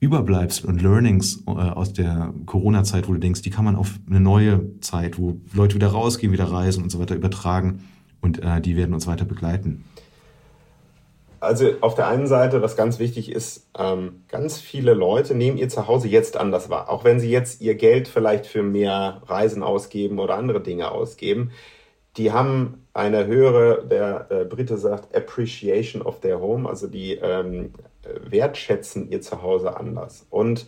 [0.00, 4.20] Überbleibsel und Learnings äh, aus der Corona-Zeit, wo du denkst, die kann man auf eine
[4.20, 7.80] neue Zeit, wo Leute wieder rausgehen, wieder reisen und so weiter übertragen?
[8.20, 9.84] Und äh, die werden uns weiter begleiten.
[11.40, 15.68] Also auf der einen Seite, was ganz wichtig ist, ähm, ganz viele Leute nehmen ihr
[15.68, 16.90] Zuhause jetzt anders wahr.
[16.90, 21.52] Auch wenn sie jetzt ihr Geld vielleicht für mehr Reisen ausgeben oder andere Dinge ausgeben,
[22.16, 27.72] die haben eine höhere, der äh, Brite sagt, Appreciation of their home, also die ähm,
[28.24, 30.26] wertschätzen ihr Zuhause anders.
[30.30, 30.66] Und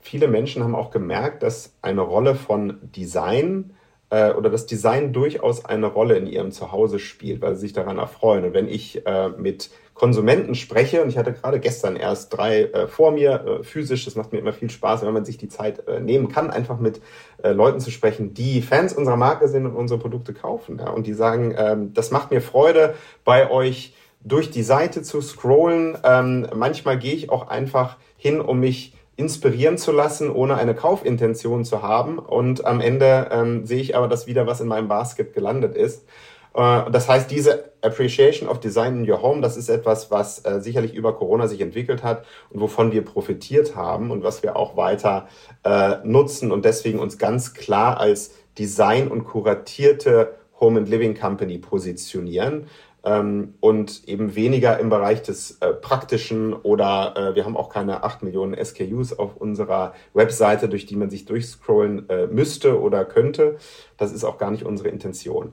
[0.00, 3.74] viele Menschen haben auch gemerkt, dass eine Rolle von Design
[4.14, 7.98] äh, oder das Design durchaus eine Rolle in ihrem Zuhause spielt, weil sie sich daran
[7.98, 8.44] erfreuen.
[8.44, 12.86] Und wenn ich äh, mit Konsumenten spreche, und ich hatte gerade gestern erst drei äh,
[12.86, 15.88] vor mir, äh, physisch, das macht mir immer viel Spaß, wenn man sich die Zeit
[15.88, 17.00] äh, nehmen kann, einfach mit
[17.42, 20.78] äh, Leuten zu sprechen, die Fans unserer Marke sind und unsere Produkte kaufen.
[20.78, 20.90] Ja?
[20.90, 25.98] Und die sagen, ähm, das macht mir Freude, bei euch durch die Seite zu scrollen.
[26.04, 31.64] Ähm, manchmal gehe ich auch einfach hin, um mich inspirieren zu lassen, ohne eine Kaufintention
[31.64, 32.18] zu haben.
[32.18, 36.06] Und am Ende ähm, sehe ich aber, dass wieder was in meinem Basket gelandet ist.
[36.54, 40.60] Äh, das heißt, diese Appreciation of Design in Your Home, das ist etwas, was äh,
[40.60, 44.76] sicherlich über Corona sich entwickelt hat und wovon wir profitiert haben und was wir auch
[44.76, 45.28] weiter
[45.64, 51.58] äh, nutzen und deswegen uns ganz klar als Design- und kuratierte Home and Living Company
[51.58, 52.66] positionieren
[53.04, 58.02] ähm, und eben weniger im Bereich des äh, Praktischen oder äh, wir haben auch keine
[58.02, 63.56] 8 Millionen SKUs auf unserer Webseite, durch die man sich durchscrollen äh, müsste oder könnte.
[63.98, 65.52] Das ist auch gar nicht unsere Intention.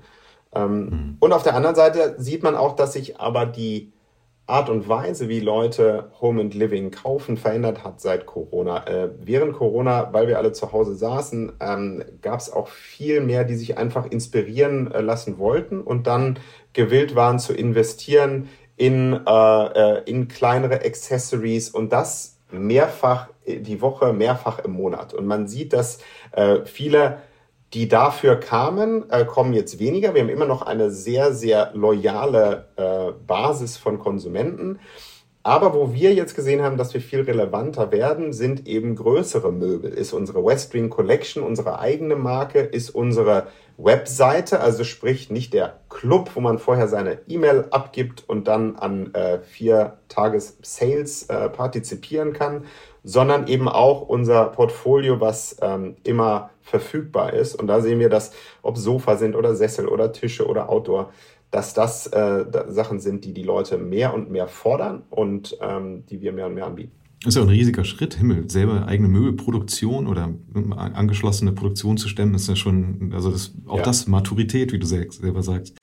[0.53, 1.17] Ähm, mhm.
[1.19, 3.91] Und auf der anderen Seite sieht man auch, dass sich aber die
[4.47, 8.85] Art und Weise, wie Leute Home and Living kaufen, verändert hat seit Corona.
[8.85, 13.43] Äh, während Corona, weil wir alle zu Hause saßen, ähm, gab es auch viel mehr,
[13.43, 16.39] die sich einfach inspirieren äh, lassen wollten und dann
[16.73, 24.13] gewillt waren zu investieren in, äh, äh in kleinere Accessories und das mehrfach die Woche,
[24.13, 25.13] mehrfach im Monat.
[25.13, 25.99] Und man sieht, dass
[26.31, 27.19] äh, viele
[27.73, 30.13] die dafür kamen, äh, kommen jetzt weniger.
[30.13, 34.79] Wir haben immer noch eine sehr, sehr loyale äh, Basis von Konsumenten.
[35.43, 39.91] Aber wo wir jetzt gesehen haben, dass wir viel relevanter werden, sind eben größere Möbel.
[39.91, 42.59] Ist unsere Westwing Collection unsere eigene Marke?
[42.59, 48.47] Ist unsere Webseite, also sprich nicht der Club, wo man vorher seine E-Mail abgibt und
[48.47, 52.65] dann an äh, vier Tages Sales äh, partizipieren kann,
[53.03, 57.55] sondern eben auch unser Portfolio, was ähm, immer verfügbar ist.
[57.55, 61.11] Und da sehen wir, dass ob Sofa sind oder Sessel oder Tische oder Outdoor,
[61.49, 66.21] dass das äh, Sachen sind, die die Leute mehr und mehr fordern und ähm, die
[66.21, 66.93] wir mehr und mehr anbieten.
[67.23, 68.49] Das ist ja ein riesiger Schritt, Himmel.
[68.49, 70.33] Selber eigene Möbelproduktion oder
[70.79, 73.83] angeschlossene Produktion zu stemmen, ist ja schon, also das, auch ja.
[73.83, 75.77] das Maturität, wie du selber sagst.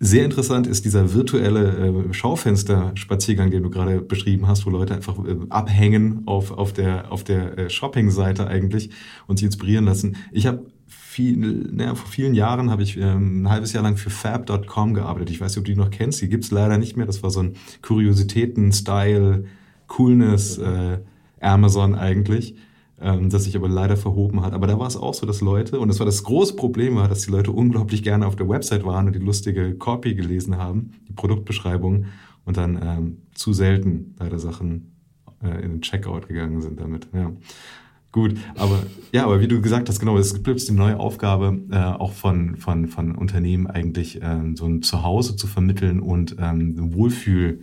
[0.00, 5.18] Sehr interessant ist dieser virtuelle äh, Schaufensterspaziergang, den du gerade beschrieben hast, wo Leute einfach
[5.24, 8.90] äh, abhängen auf, auf der, auf der äh, Shopping-Seite eigentlich
[9.26, 10.16] und sich inspirieren lassen.
[10.30, 14.10] Ich habe viel, naja, vor vielen Jahren habe ich ähm, ein halbes Jahr lang für
[14.10, 15.30] Fab.com gearbeitet.
[15.30, 16.20] Ich weiß nicht, ob du die noch kennst.
[16.20, 17.06] Die gibt's leider nicht mehr.
[17.06, 19.46] Das war so ein Kuriositäten-Style,
[19.88, 20.98] Coolness, äh,
[21.40, 22.54] Amazon eigentlich
[23.00, 24.52] ähm, das sich aber leider verhoben hat.
[24.52, 27.08] Aber da war es auch so, dass Leute, und das war das große Problem, war,
[27.08, 30.92] dass die Leute unglaublich gerne auf der Website waren und die lustige Copy gelesen haben,
[31.08, 32.06] die Produktbeschreibung,
[32.44, 34.92] und dann ähm, zu selten leider Sachen
[35.42, 37.06] äh, in den Checkout gegangen sind damit.
[37.12, 37.30] Ja.
[38.10, 38.78] Gut, aber
[39.12, 42.56] ja, aber wie du gesagt hast, genau, es gibt die neue Aufgabe, äh, auch von,
[42.56, 47.60] von, von Unternehmen eigentlich ähm, so ein Zuhause zu vermitteln und ähm, Wohlfühl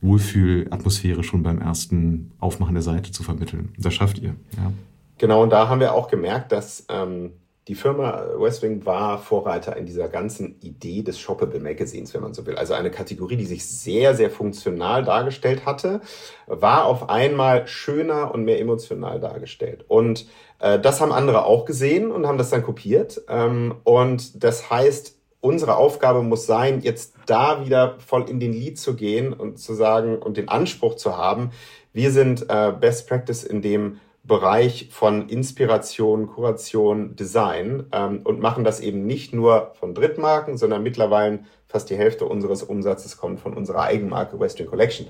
[0.00, 3.72] Wohlfühlatmosphäre schon beim ersten Aufmachen der Seite zu vermitteln.
[3.78, 4.36] Das schafft ihr.
[4.56, 4.72] Ja.
[5.18, 7.32] Genau, und da haben wir auch gemerkt, dass ähm,
[7.68, 12.46] die Firma Westwing war Vorreiter in dieser ganzen Idee des Shoppable Magazines, wenn man so
[12.46, 12.54] will.
[12.56, 16.00] Also eine Kategorie, die sich sehr, sehr funktional dargestellt hatte,
[16.46, 19.84] war auf einmal schöner und mehr emotional dargestellt.
[19.88, 20.26] Und
[20.60, 23.22] äh, das haben andere auch gesehen und haben das dann kopiert.
[23.28, 28.78] Ähm, und das heißt, unsere Aufgabe muss sein, jetzt da wieder voll in den Lead
[28.78, 31.50] zu gehen und zu sagen und den Anspruch zu haben,
[31.92, 38.64] wir sind äh, Best Practice in dem Bereich von Inspiration, Kuration, Design ähm, und machen
[38.64, 43.54] das eben nicht nur von Drittmarken, sondern mittlerweile fast die Hälfte unseres Umsatzes kommt von
[43.54, 45.06] unserer Eigenmarke Western Collection.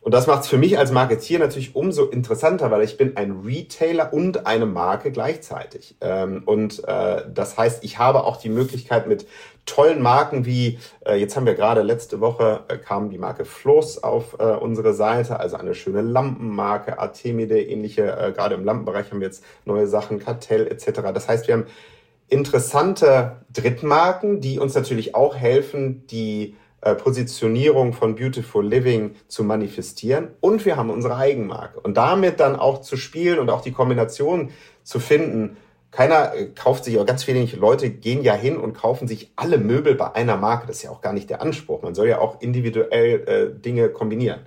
[0.00, 3.42] Und das macht es für mich als Marketier natürlich umso interessanter, weil ich bin ein
[3.44, 5.96] Retailer und eine Marke gleichzeitig.
[6.00, 9.26] Ähm, und äh, das heißt, ich habe auch die Möglichkeit mit
[9.70, 14.02] tollen Marken wie, äh, jetzt haben wir gerade letzte Woche, äh, kam die Marke Floss
[14.02, 19.20] auf äh, unsere Seite, also eine schöne Lampenmarke, Artemide, ähnliche, äh, gerade im Lampenbereich haben
[19.20, 21.00] wir jetzt neue Sachen, Kartell etc.
[21.14, 21.66] Das heißt, wir haben
[22.28, 30.28] interessante Drittmarken, die uns natürlich auch helfen, die äh, Positionierung von Beautiful Living zu manifestieren
[30.40, 31.78] und wir haben unsere Eigenmarke.
[31.78, 34.50] Und damit dann auch zu spielen und auch die Kombination
[34.82, 35.58] zu finden.
[35.90, 39.58] Keiner äh, kauft sich, aber ganz wenig Leute gehen ja hin und kaufen sich alle
[39.58, 40.66] Möbel bei einer Marke.
[40.66, 41.82] Das ist ja auch gar nicht der Anspruch.
[41.82, 44.40] Man soll ja auch individuell äh, Dinge kombinieren.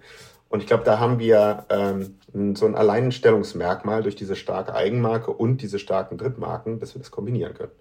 [0.50, 5.62] Und ich glaube, da haben wir ähm, so ein Alleinstellungsmerkmal durch diese starke Eigenmarke und
[5.62, 7.72] diese starken Drittmarken, dass wir das kombinieren können.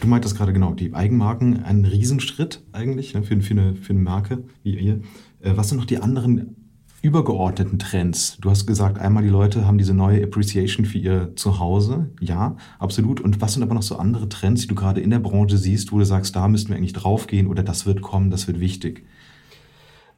[0.00, 4.00] Du meintest gerade genau, die Eigenmarken, ein Riesenschritt eigentlich ne, für, für, eine, für eine
[4.00, 5.02] Marke wie ihr.
[5.40, 6.61] Äh, was sind noch die anderen
[7.02, 8.38] übergeordneten Trends?
[8.40, 12.10] Du hast gesagt, einmal die Leute haben diese neue Appreciation für ihr Zuhause.
[12.20, 13.20] Ja, absolut.
[13.20, 15.92] Und was sind aber noch so andere Trends, die du gerade in der Branche siehst,
[15.92, 19.04] wo du sagst, da müssten wir eigentlich draufgehen oder das wird kommen, das wird wichtig?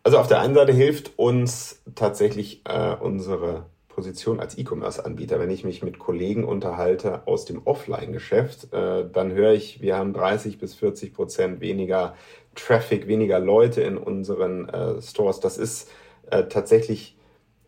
[0.02, 5.40] Also auf der einen Seite hilft uns tatsächlich äh, unsere Position als E-Commerce-Anbieter.
[5.40, 10.12] Wenn ich mich mit Kollegen unterhalte aus dem Offline-Geschäft, äh, dann höre ich, wir haben
[10.12, 12.14] 30 bis 40 Prozent weniger
[12.54, 15.40] Traffic, weniger Leute in unseren äh, Stores.
[15.40, 15.88] Das ist
[16.30, 17.16] äh, tatsächlich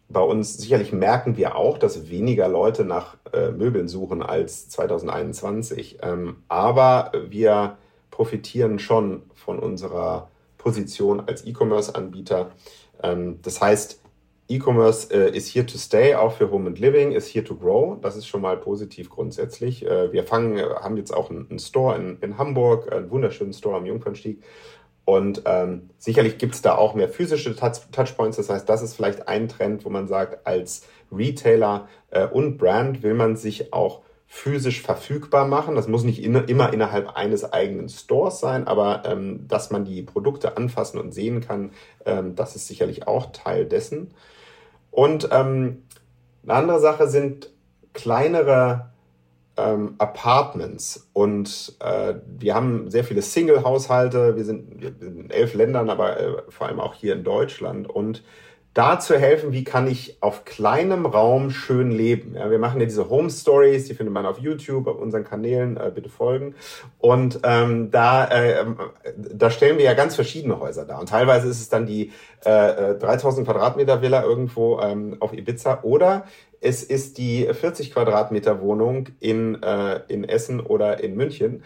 [0.09, 5.99] bei uns, sicherlich merken wir auch, dass weniger Leute nach äh, Möbeln suchen als 2021.
[6.03, 7.77] Ähm, aber wir
[8.11, 12.51] profitieren schon von unserer Position als E-Commerce-Anbieter.
[13.03, 14.01] Ähm, das heißt,
[14.49, 18.01] E-Commerce äh, ist here to stay, auch für Home and Living, ist here to grow.
[18.01, 19.85] Das ist schon mal positiv grundsätzlich.
[19.85, 23.53] Äh, wir fangen, äh, haben jetzt auch einen, einen Store in, in, Hamburg, einen wunderschönen
[23.53, 24.43] Store am Jungfernstieg.
[25.07, 28.39] Und ähm, sicherlich gibt es da auch mehr physische Touch Touchpoints.
[28.39, 30.83] Das heißt, das ist vielleicht ein Trend, wo man sagt, als
[31.13, 35.77] Retailer äh, und Brand will man sich auch physisch verfügbar machen.
[35.77, 40.03] Das muss nicht in, immer innerhalb eines eigenen Stores sein, aber ähm, dass man die
[40.03, 41.71] Produkte anfassen und sehen kann,
[42.05, 44.13] ähm, das ist sicherlich auch Teil dessen.
[44.91, 45.85] Und ähm,
[46.43, 47.51] eine andere Sache sind
[47.93, 48.91] kleinere
[49.57, 51.09] ähm, Apartments.
[51.13, 54.37] Und äh, wir haben sehr viele Single-Haushalte.
[54.37, 57.89] Wir sind, wir sind in elf Ländern, aber äh, vor allem auch hier in Deutschland.
[57.89, 58.23] Und
[58.77, 62.35] da zu helfen, wie kann ich auf kleinem Raum schön leben.
[62.35, 65.79] Ja, wir machen ja diese Home Stories, die findet man auf YouTube, auf unseren Kanälen,
[65.79, 66.55] äh, bitte folgen.
[66.99, 68.67] Und ähm, da, äh,
[69.17, 71.01] da stellen wir ja ganz verschiedene Häuser dar.
[71.01, 72.13] Und teilweise ist es dann die
[72.45, 76.27] äh, 3000 äh, Quadratmeter Villa irgendwo ähm, auf Ibiza oder
[76.61, 81.63] es ist die 40 Quadratmeter Wohnung in, äh, in Essen oder in München.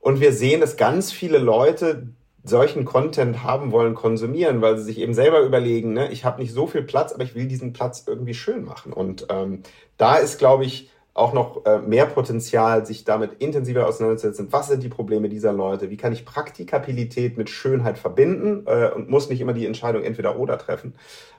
[0.00, 2.08] Und wir sehen, dass ganz viele Leute
[2.48, 6.52] solchen Content haben wollen, konsumieren, weil sie sich eben selber überlegen, ne, ich habe nicht
[6.52, 8.92] so viel Platz, aber ich will diesen Platz irgendwie schön machen.
[8.92, 9.62] Und ähm,
[9.96, 14.48] da ist, glaube ich, auch noch äh, mehr Potenzial, sich damit intensiver auseinanderzusetzen.
[14.50, 15.88] Was sind die Probleme dieser Leute?
[15.90, 20.38] Wie kann ich Praktikabilität mit Schönheit verbinden äh, und muss nicht immer die Entscheidung entweder
[20.38, 20.94] oder treffen?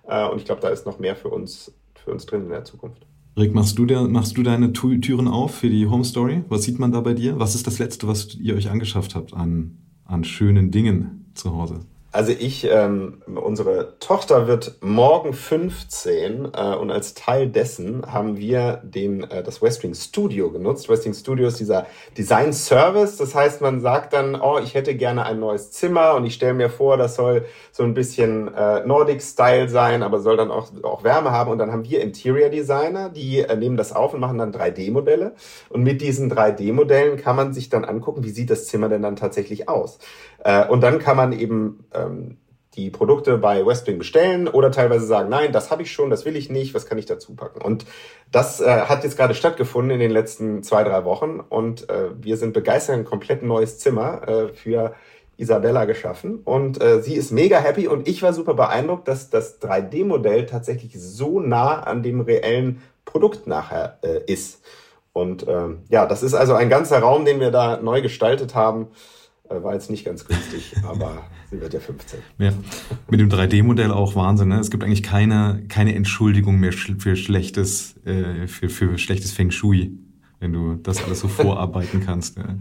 [0.07, 2.63] Äh, und ich glaube, da ist noch mehr für uns, für uns drin in der
[2.63, 3.05] Zukunft.
[3.37, 6.43] Rick, machst du, der, machst du deine Türen auf für die Home Story?
[6.49, 7.39] Was sieht man da bei dir?
[7.39, 9.77] Was ist das Letzte, was ihr euch angeschafft habt an
[10.07, 11.81] an schönen Dingen zu Hause?
[12.17, 18.81] Also ich, ähm, unsere Tochter wird morgen 15 äh, und als Teil dessen haben wir
[18.83, 20.89] den, äh, das Westwing Studio genutzt.
[20.89, 21.85] Westwing Studio ist dieser
[22.17, 23.17] Design Service.
[23.17, 26.55] Das heißt, man sagt dann, oh, ich hätte gerne ein neues Zimmer und ich stelle
[26.55, 31.03] mir vor, das soll so ein bisschen äh, Nordic-Style sein, aber soll dann auch, auch
[31.03, 31.51] Wärme haben.
[31.51, 35.33] Und dann haben wir Interior Designer, die äh, nehmen das auf und machen dann 3D-Modelle.
[35.69, 39.17] Und mit diesen 3D-Modellen kann man sich dann angucken, wie sieht das Zimmer denn dann
[39.17, 39.99] tatsächlich aus.
[40.43, 42.37] Äh, und dann kann man eben ähm,
[42.77, 46.35] die Produkte bei Westwing bestellen oder teilweise sagen, nein, das habe ich schon, das will
[46.35, 47.61] ich nicht, was kann ich dazu packen?
[47.61, 47.85] Und
[48.31, 52.37] das äh, hat jetzt gerade stattgefunden in den letzten zwei, drei Wochen und äh, wir
[52.37, 54.93] sind begeistert, ein komplett neues Zimmer äh, für
[55.37, 59.59] Isabella geschaffen und äh, sie ist mega happy und ich war super beeindruckt, dass das
[59.61, 64.63] 3D-Modell tatsächlich so nah an dem reellen Produkt nachher äh, ist.
[65.13, 68.87] Und äh, ja, das ist also ein ganzer Raum, den wir da neu gestaltet haben.
[69.49, 72.19] Äh, war jetzt nicht ganz günstig, aber sie wird ja 15.
[72.39, 72.51] Ja,
[73.09, 74.49] mit dem 3D-Modell auch Wahnsinn.
[74.49, 74.59] Ne?
[74.59, 79.97] Es gibt eigentlich keine, keine Entschuldigung mehr für schlechtes, äh, für, für schlechtes Feng Shui,
[80.39, 82.37] wenn du das alles so vorarbeiten kannst.
[82.37, 82.55] Ja.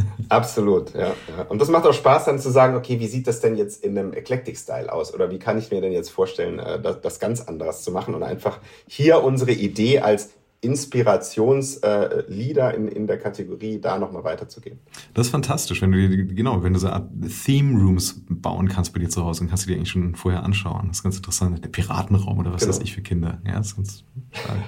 [0.28, 1.42] Absolut, ja, ja.
[1.48, 3.98] Und das macht auch Spaß, dann zu sagen, okay, wie sieht das denn jetzt in
[3.98, 5.12] einem Eclectic-Style aus?
[5.12, 8.14] Oder wie kann ich mir denn jetzt vorstellen, äh, das, das ganz anderes zu machen
[8.14, 10.30] und einfach hier unsere Idee als
[10.62, 14.78] Inspirationslieder äh, in, in der Kategorie da nochmal weiterzugehen.
[15.14, 17.08] Das ist fantastisch, wenn du genau, wenn du so Art
[17.44, 20.42] Theme Rooms bauen kannst bei dir zu Hause, dann kannst du dir eigentlich schon vorher
[20.42, 20.88] anschauen.
[20.88, 21.64] Das ist ganz interessant.
[21.64, 22.74] Der Piratenraum oder was genau.
[22.74, 23.40] weiß ich für Kinder.
[23.46, 24.58] Ja, das ist ganz stark.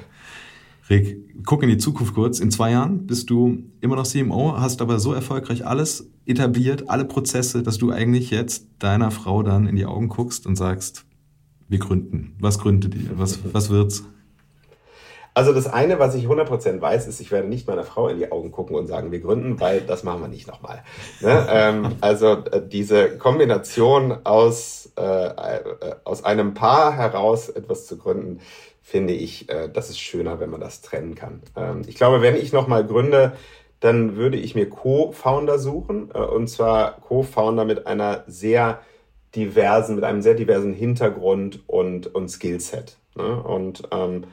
[0.89, 2.41] Rick, guck in die Zukunft kurz.
[2.41, 7.05] In zwei Jahren bist du immer noch CMO, hast aber so erfolgreich alles etabliert, alle
[7.05, 11.05] Prozesse, dass du eigentlich jetzt deiner Frau dann in die Augen guckst und sagst,
[11.69, 12.37] wir gründen.
[12.39, 13.19] Was gründet ihr?
[13.19, 14.05] Was, was wird's?
[15.35, 18.31] Also das eine, was ich 100% weiß, ist, ich werde nicht meiner Frau in die
[18.31, 20.83] Augen gucken und sagen, wir gründen, weil das machen wir nicht nochmal.
[21.21, 21.47] Ne?
[21.51, 25.61] ähm, also äh, diese Kombination aus, äh, äh,
[26.05, 28.41] aus einem Paar heraus etwas zu gründen,
[28.83, 31.41] finde ich, äh, das ist schöner, wenn man das trennen kann.
[31.57, 33.33] Ähm, ich glaube, wenn ich nochmal gründe,
[33.81, 38.81] dann würde ich mir Co-Founder suchen, äh, und zwar Co-Founder mit einer sehr
[39.35, 42.99] diversen, mit einem sehr diversen Hintergrund und, und Skillset.
[43.15, 43.43] Ne?
[43.43, 44.25] Und ähm,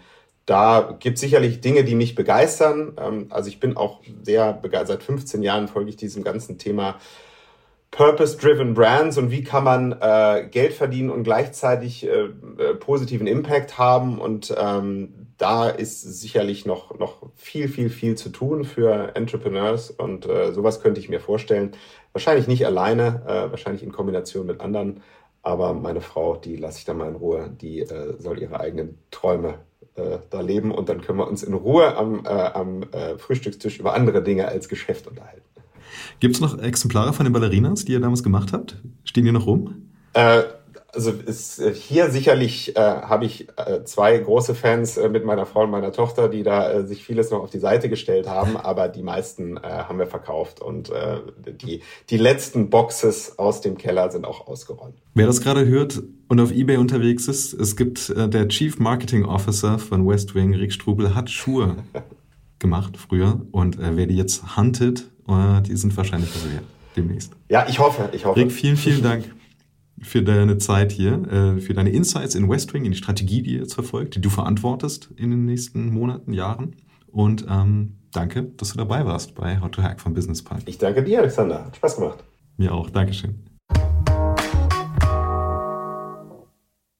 [0.49, 2.93] da gibt sicherlich Dinge, die mich begeistern.
[2.99, 4.99] Ähm, also ich bin auch sehr begeistert.
[4.99, 6.95] Seit 15 Jahren folge ich diesem ganzen Thema
[7.91, 13.77] Purpose-Driven Brands und wie kann man äh, Geld verdienen und gleichzeitig äh, äh, positiven Impact
[13.77, 14.19] haben.
[14.19, 20.27] Und ähm, da ist sicherlich noch, noch viel, viel, viel zu tun für Entrepreneurs und
[20.27, 21.71] äh, sowas könnte ich mir vorstellen.
[22.13, 25.01] Wahrscheinlich nicht alleine, äh, wahrscheinlich in Kombination mit anderen.
[25.41, 28.97] Aber meine Frau, die lasse ich dann mal in Ruhe, die äh, soll ihre eigenen
[29.09, 29.59] Träume
[29.95, 33.79] äh, da leben und dann können wir uns in Ruhe am, äh, am äh, Frühstückstisch
[33.79, 35.41] über andere Dinge als Geschäft unterhalten.
[36.19, 38.77] Gibt es noch Exemplare von den Ballerinas, die ihr damals gemacht habt?
[39.03, 39.89] Stehen die noch rum?
[40.13, 40.43] Äh,
[40.93, 45.45] also ist, äh, hier sicherlich äh, habe ich äh, zwei große Fans äh, mit meiner
[45.45, 48.57] Frau und meiner Tochter, die da äh, sich vieles noch auf die Seite gestellt haben,
[48.63, 51.17] aber die meisten äh, haben wir verkauft und äh,
[51.61, 54.95] die, die letzten Boxes aus dem Keller sind auch ausgeräumt.
[55.13, 59.25] Wer das gerade hört und auf Ebay unterwegs ist, es gibt äh, der Chief Marketing
[59.25, 61.77] Officer von West Wing, Rick Strubel, hat Schuhe
[62.59, 66.47] gemacht früher und äh, wer die jetzt huntet, äh, die sind wahrscheinlich also
[66.95, 67.33] demnächst.
[67.49, 68.39] Ja, ich hoffe, ich hoffe.
[68.39, 69.38] Rick, vielen, vielen Dank
[70.01, 73.59] für deine Zeit hier, äh, für deine Insights in Westwing, in die Strategie, die ihr
[73.59, 76.75] jetzt verfolgt, die du verantwortest in den nächsten Monaten, Jahren.
[77.07, 80.61] Und ähm, danke, dass du dabei warst bei How to Hack von Business Park.
[80.65, 81.65] Ich danke dir, Alexander.
[81.65, 82.23] Hat Spaß gemacht.
[82.57, 82.89] Mir auch.
[82.89, 83.35] Dankeschön.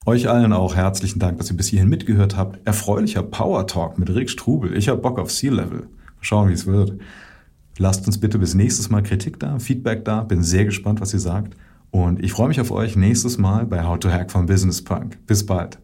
[0.06, 2.66] Euch allen auch herzlichen Dank, dass ihr bis hierhin mitgehört habt.
[2.66, 4.76] Erfreulicher Power Talk mit Rick Strubel.
[4.76, 5.88] Ich habe Bock auf Sea-Level.
[6.22, 7.00] Schauen, wie es wird.
[7.78, 10.24] Lasst uns bitte bis nächstes Mal Kritik da, Feedback da.
[10.24, 11.56] Bin sehr gespannt, was ihr sagt.
[11.92, 15.18] Und ich freue mich auf euch nächstes Mal bei How to Hack von Business Punk.
[15.26, 15.80] Bis bald.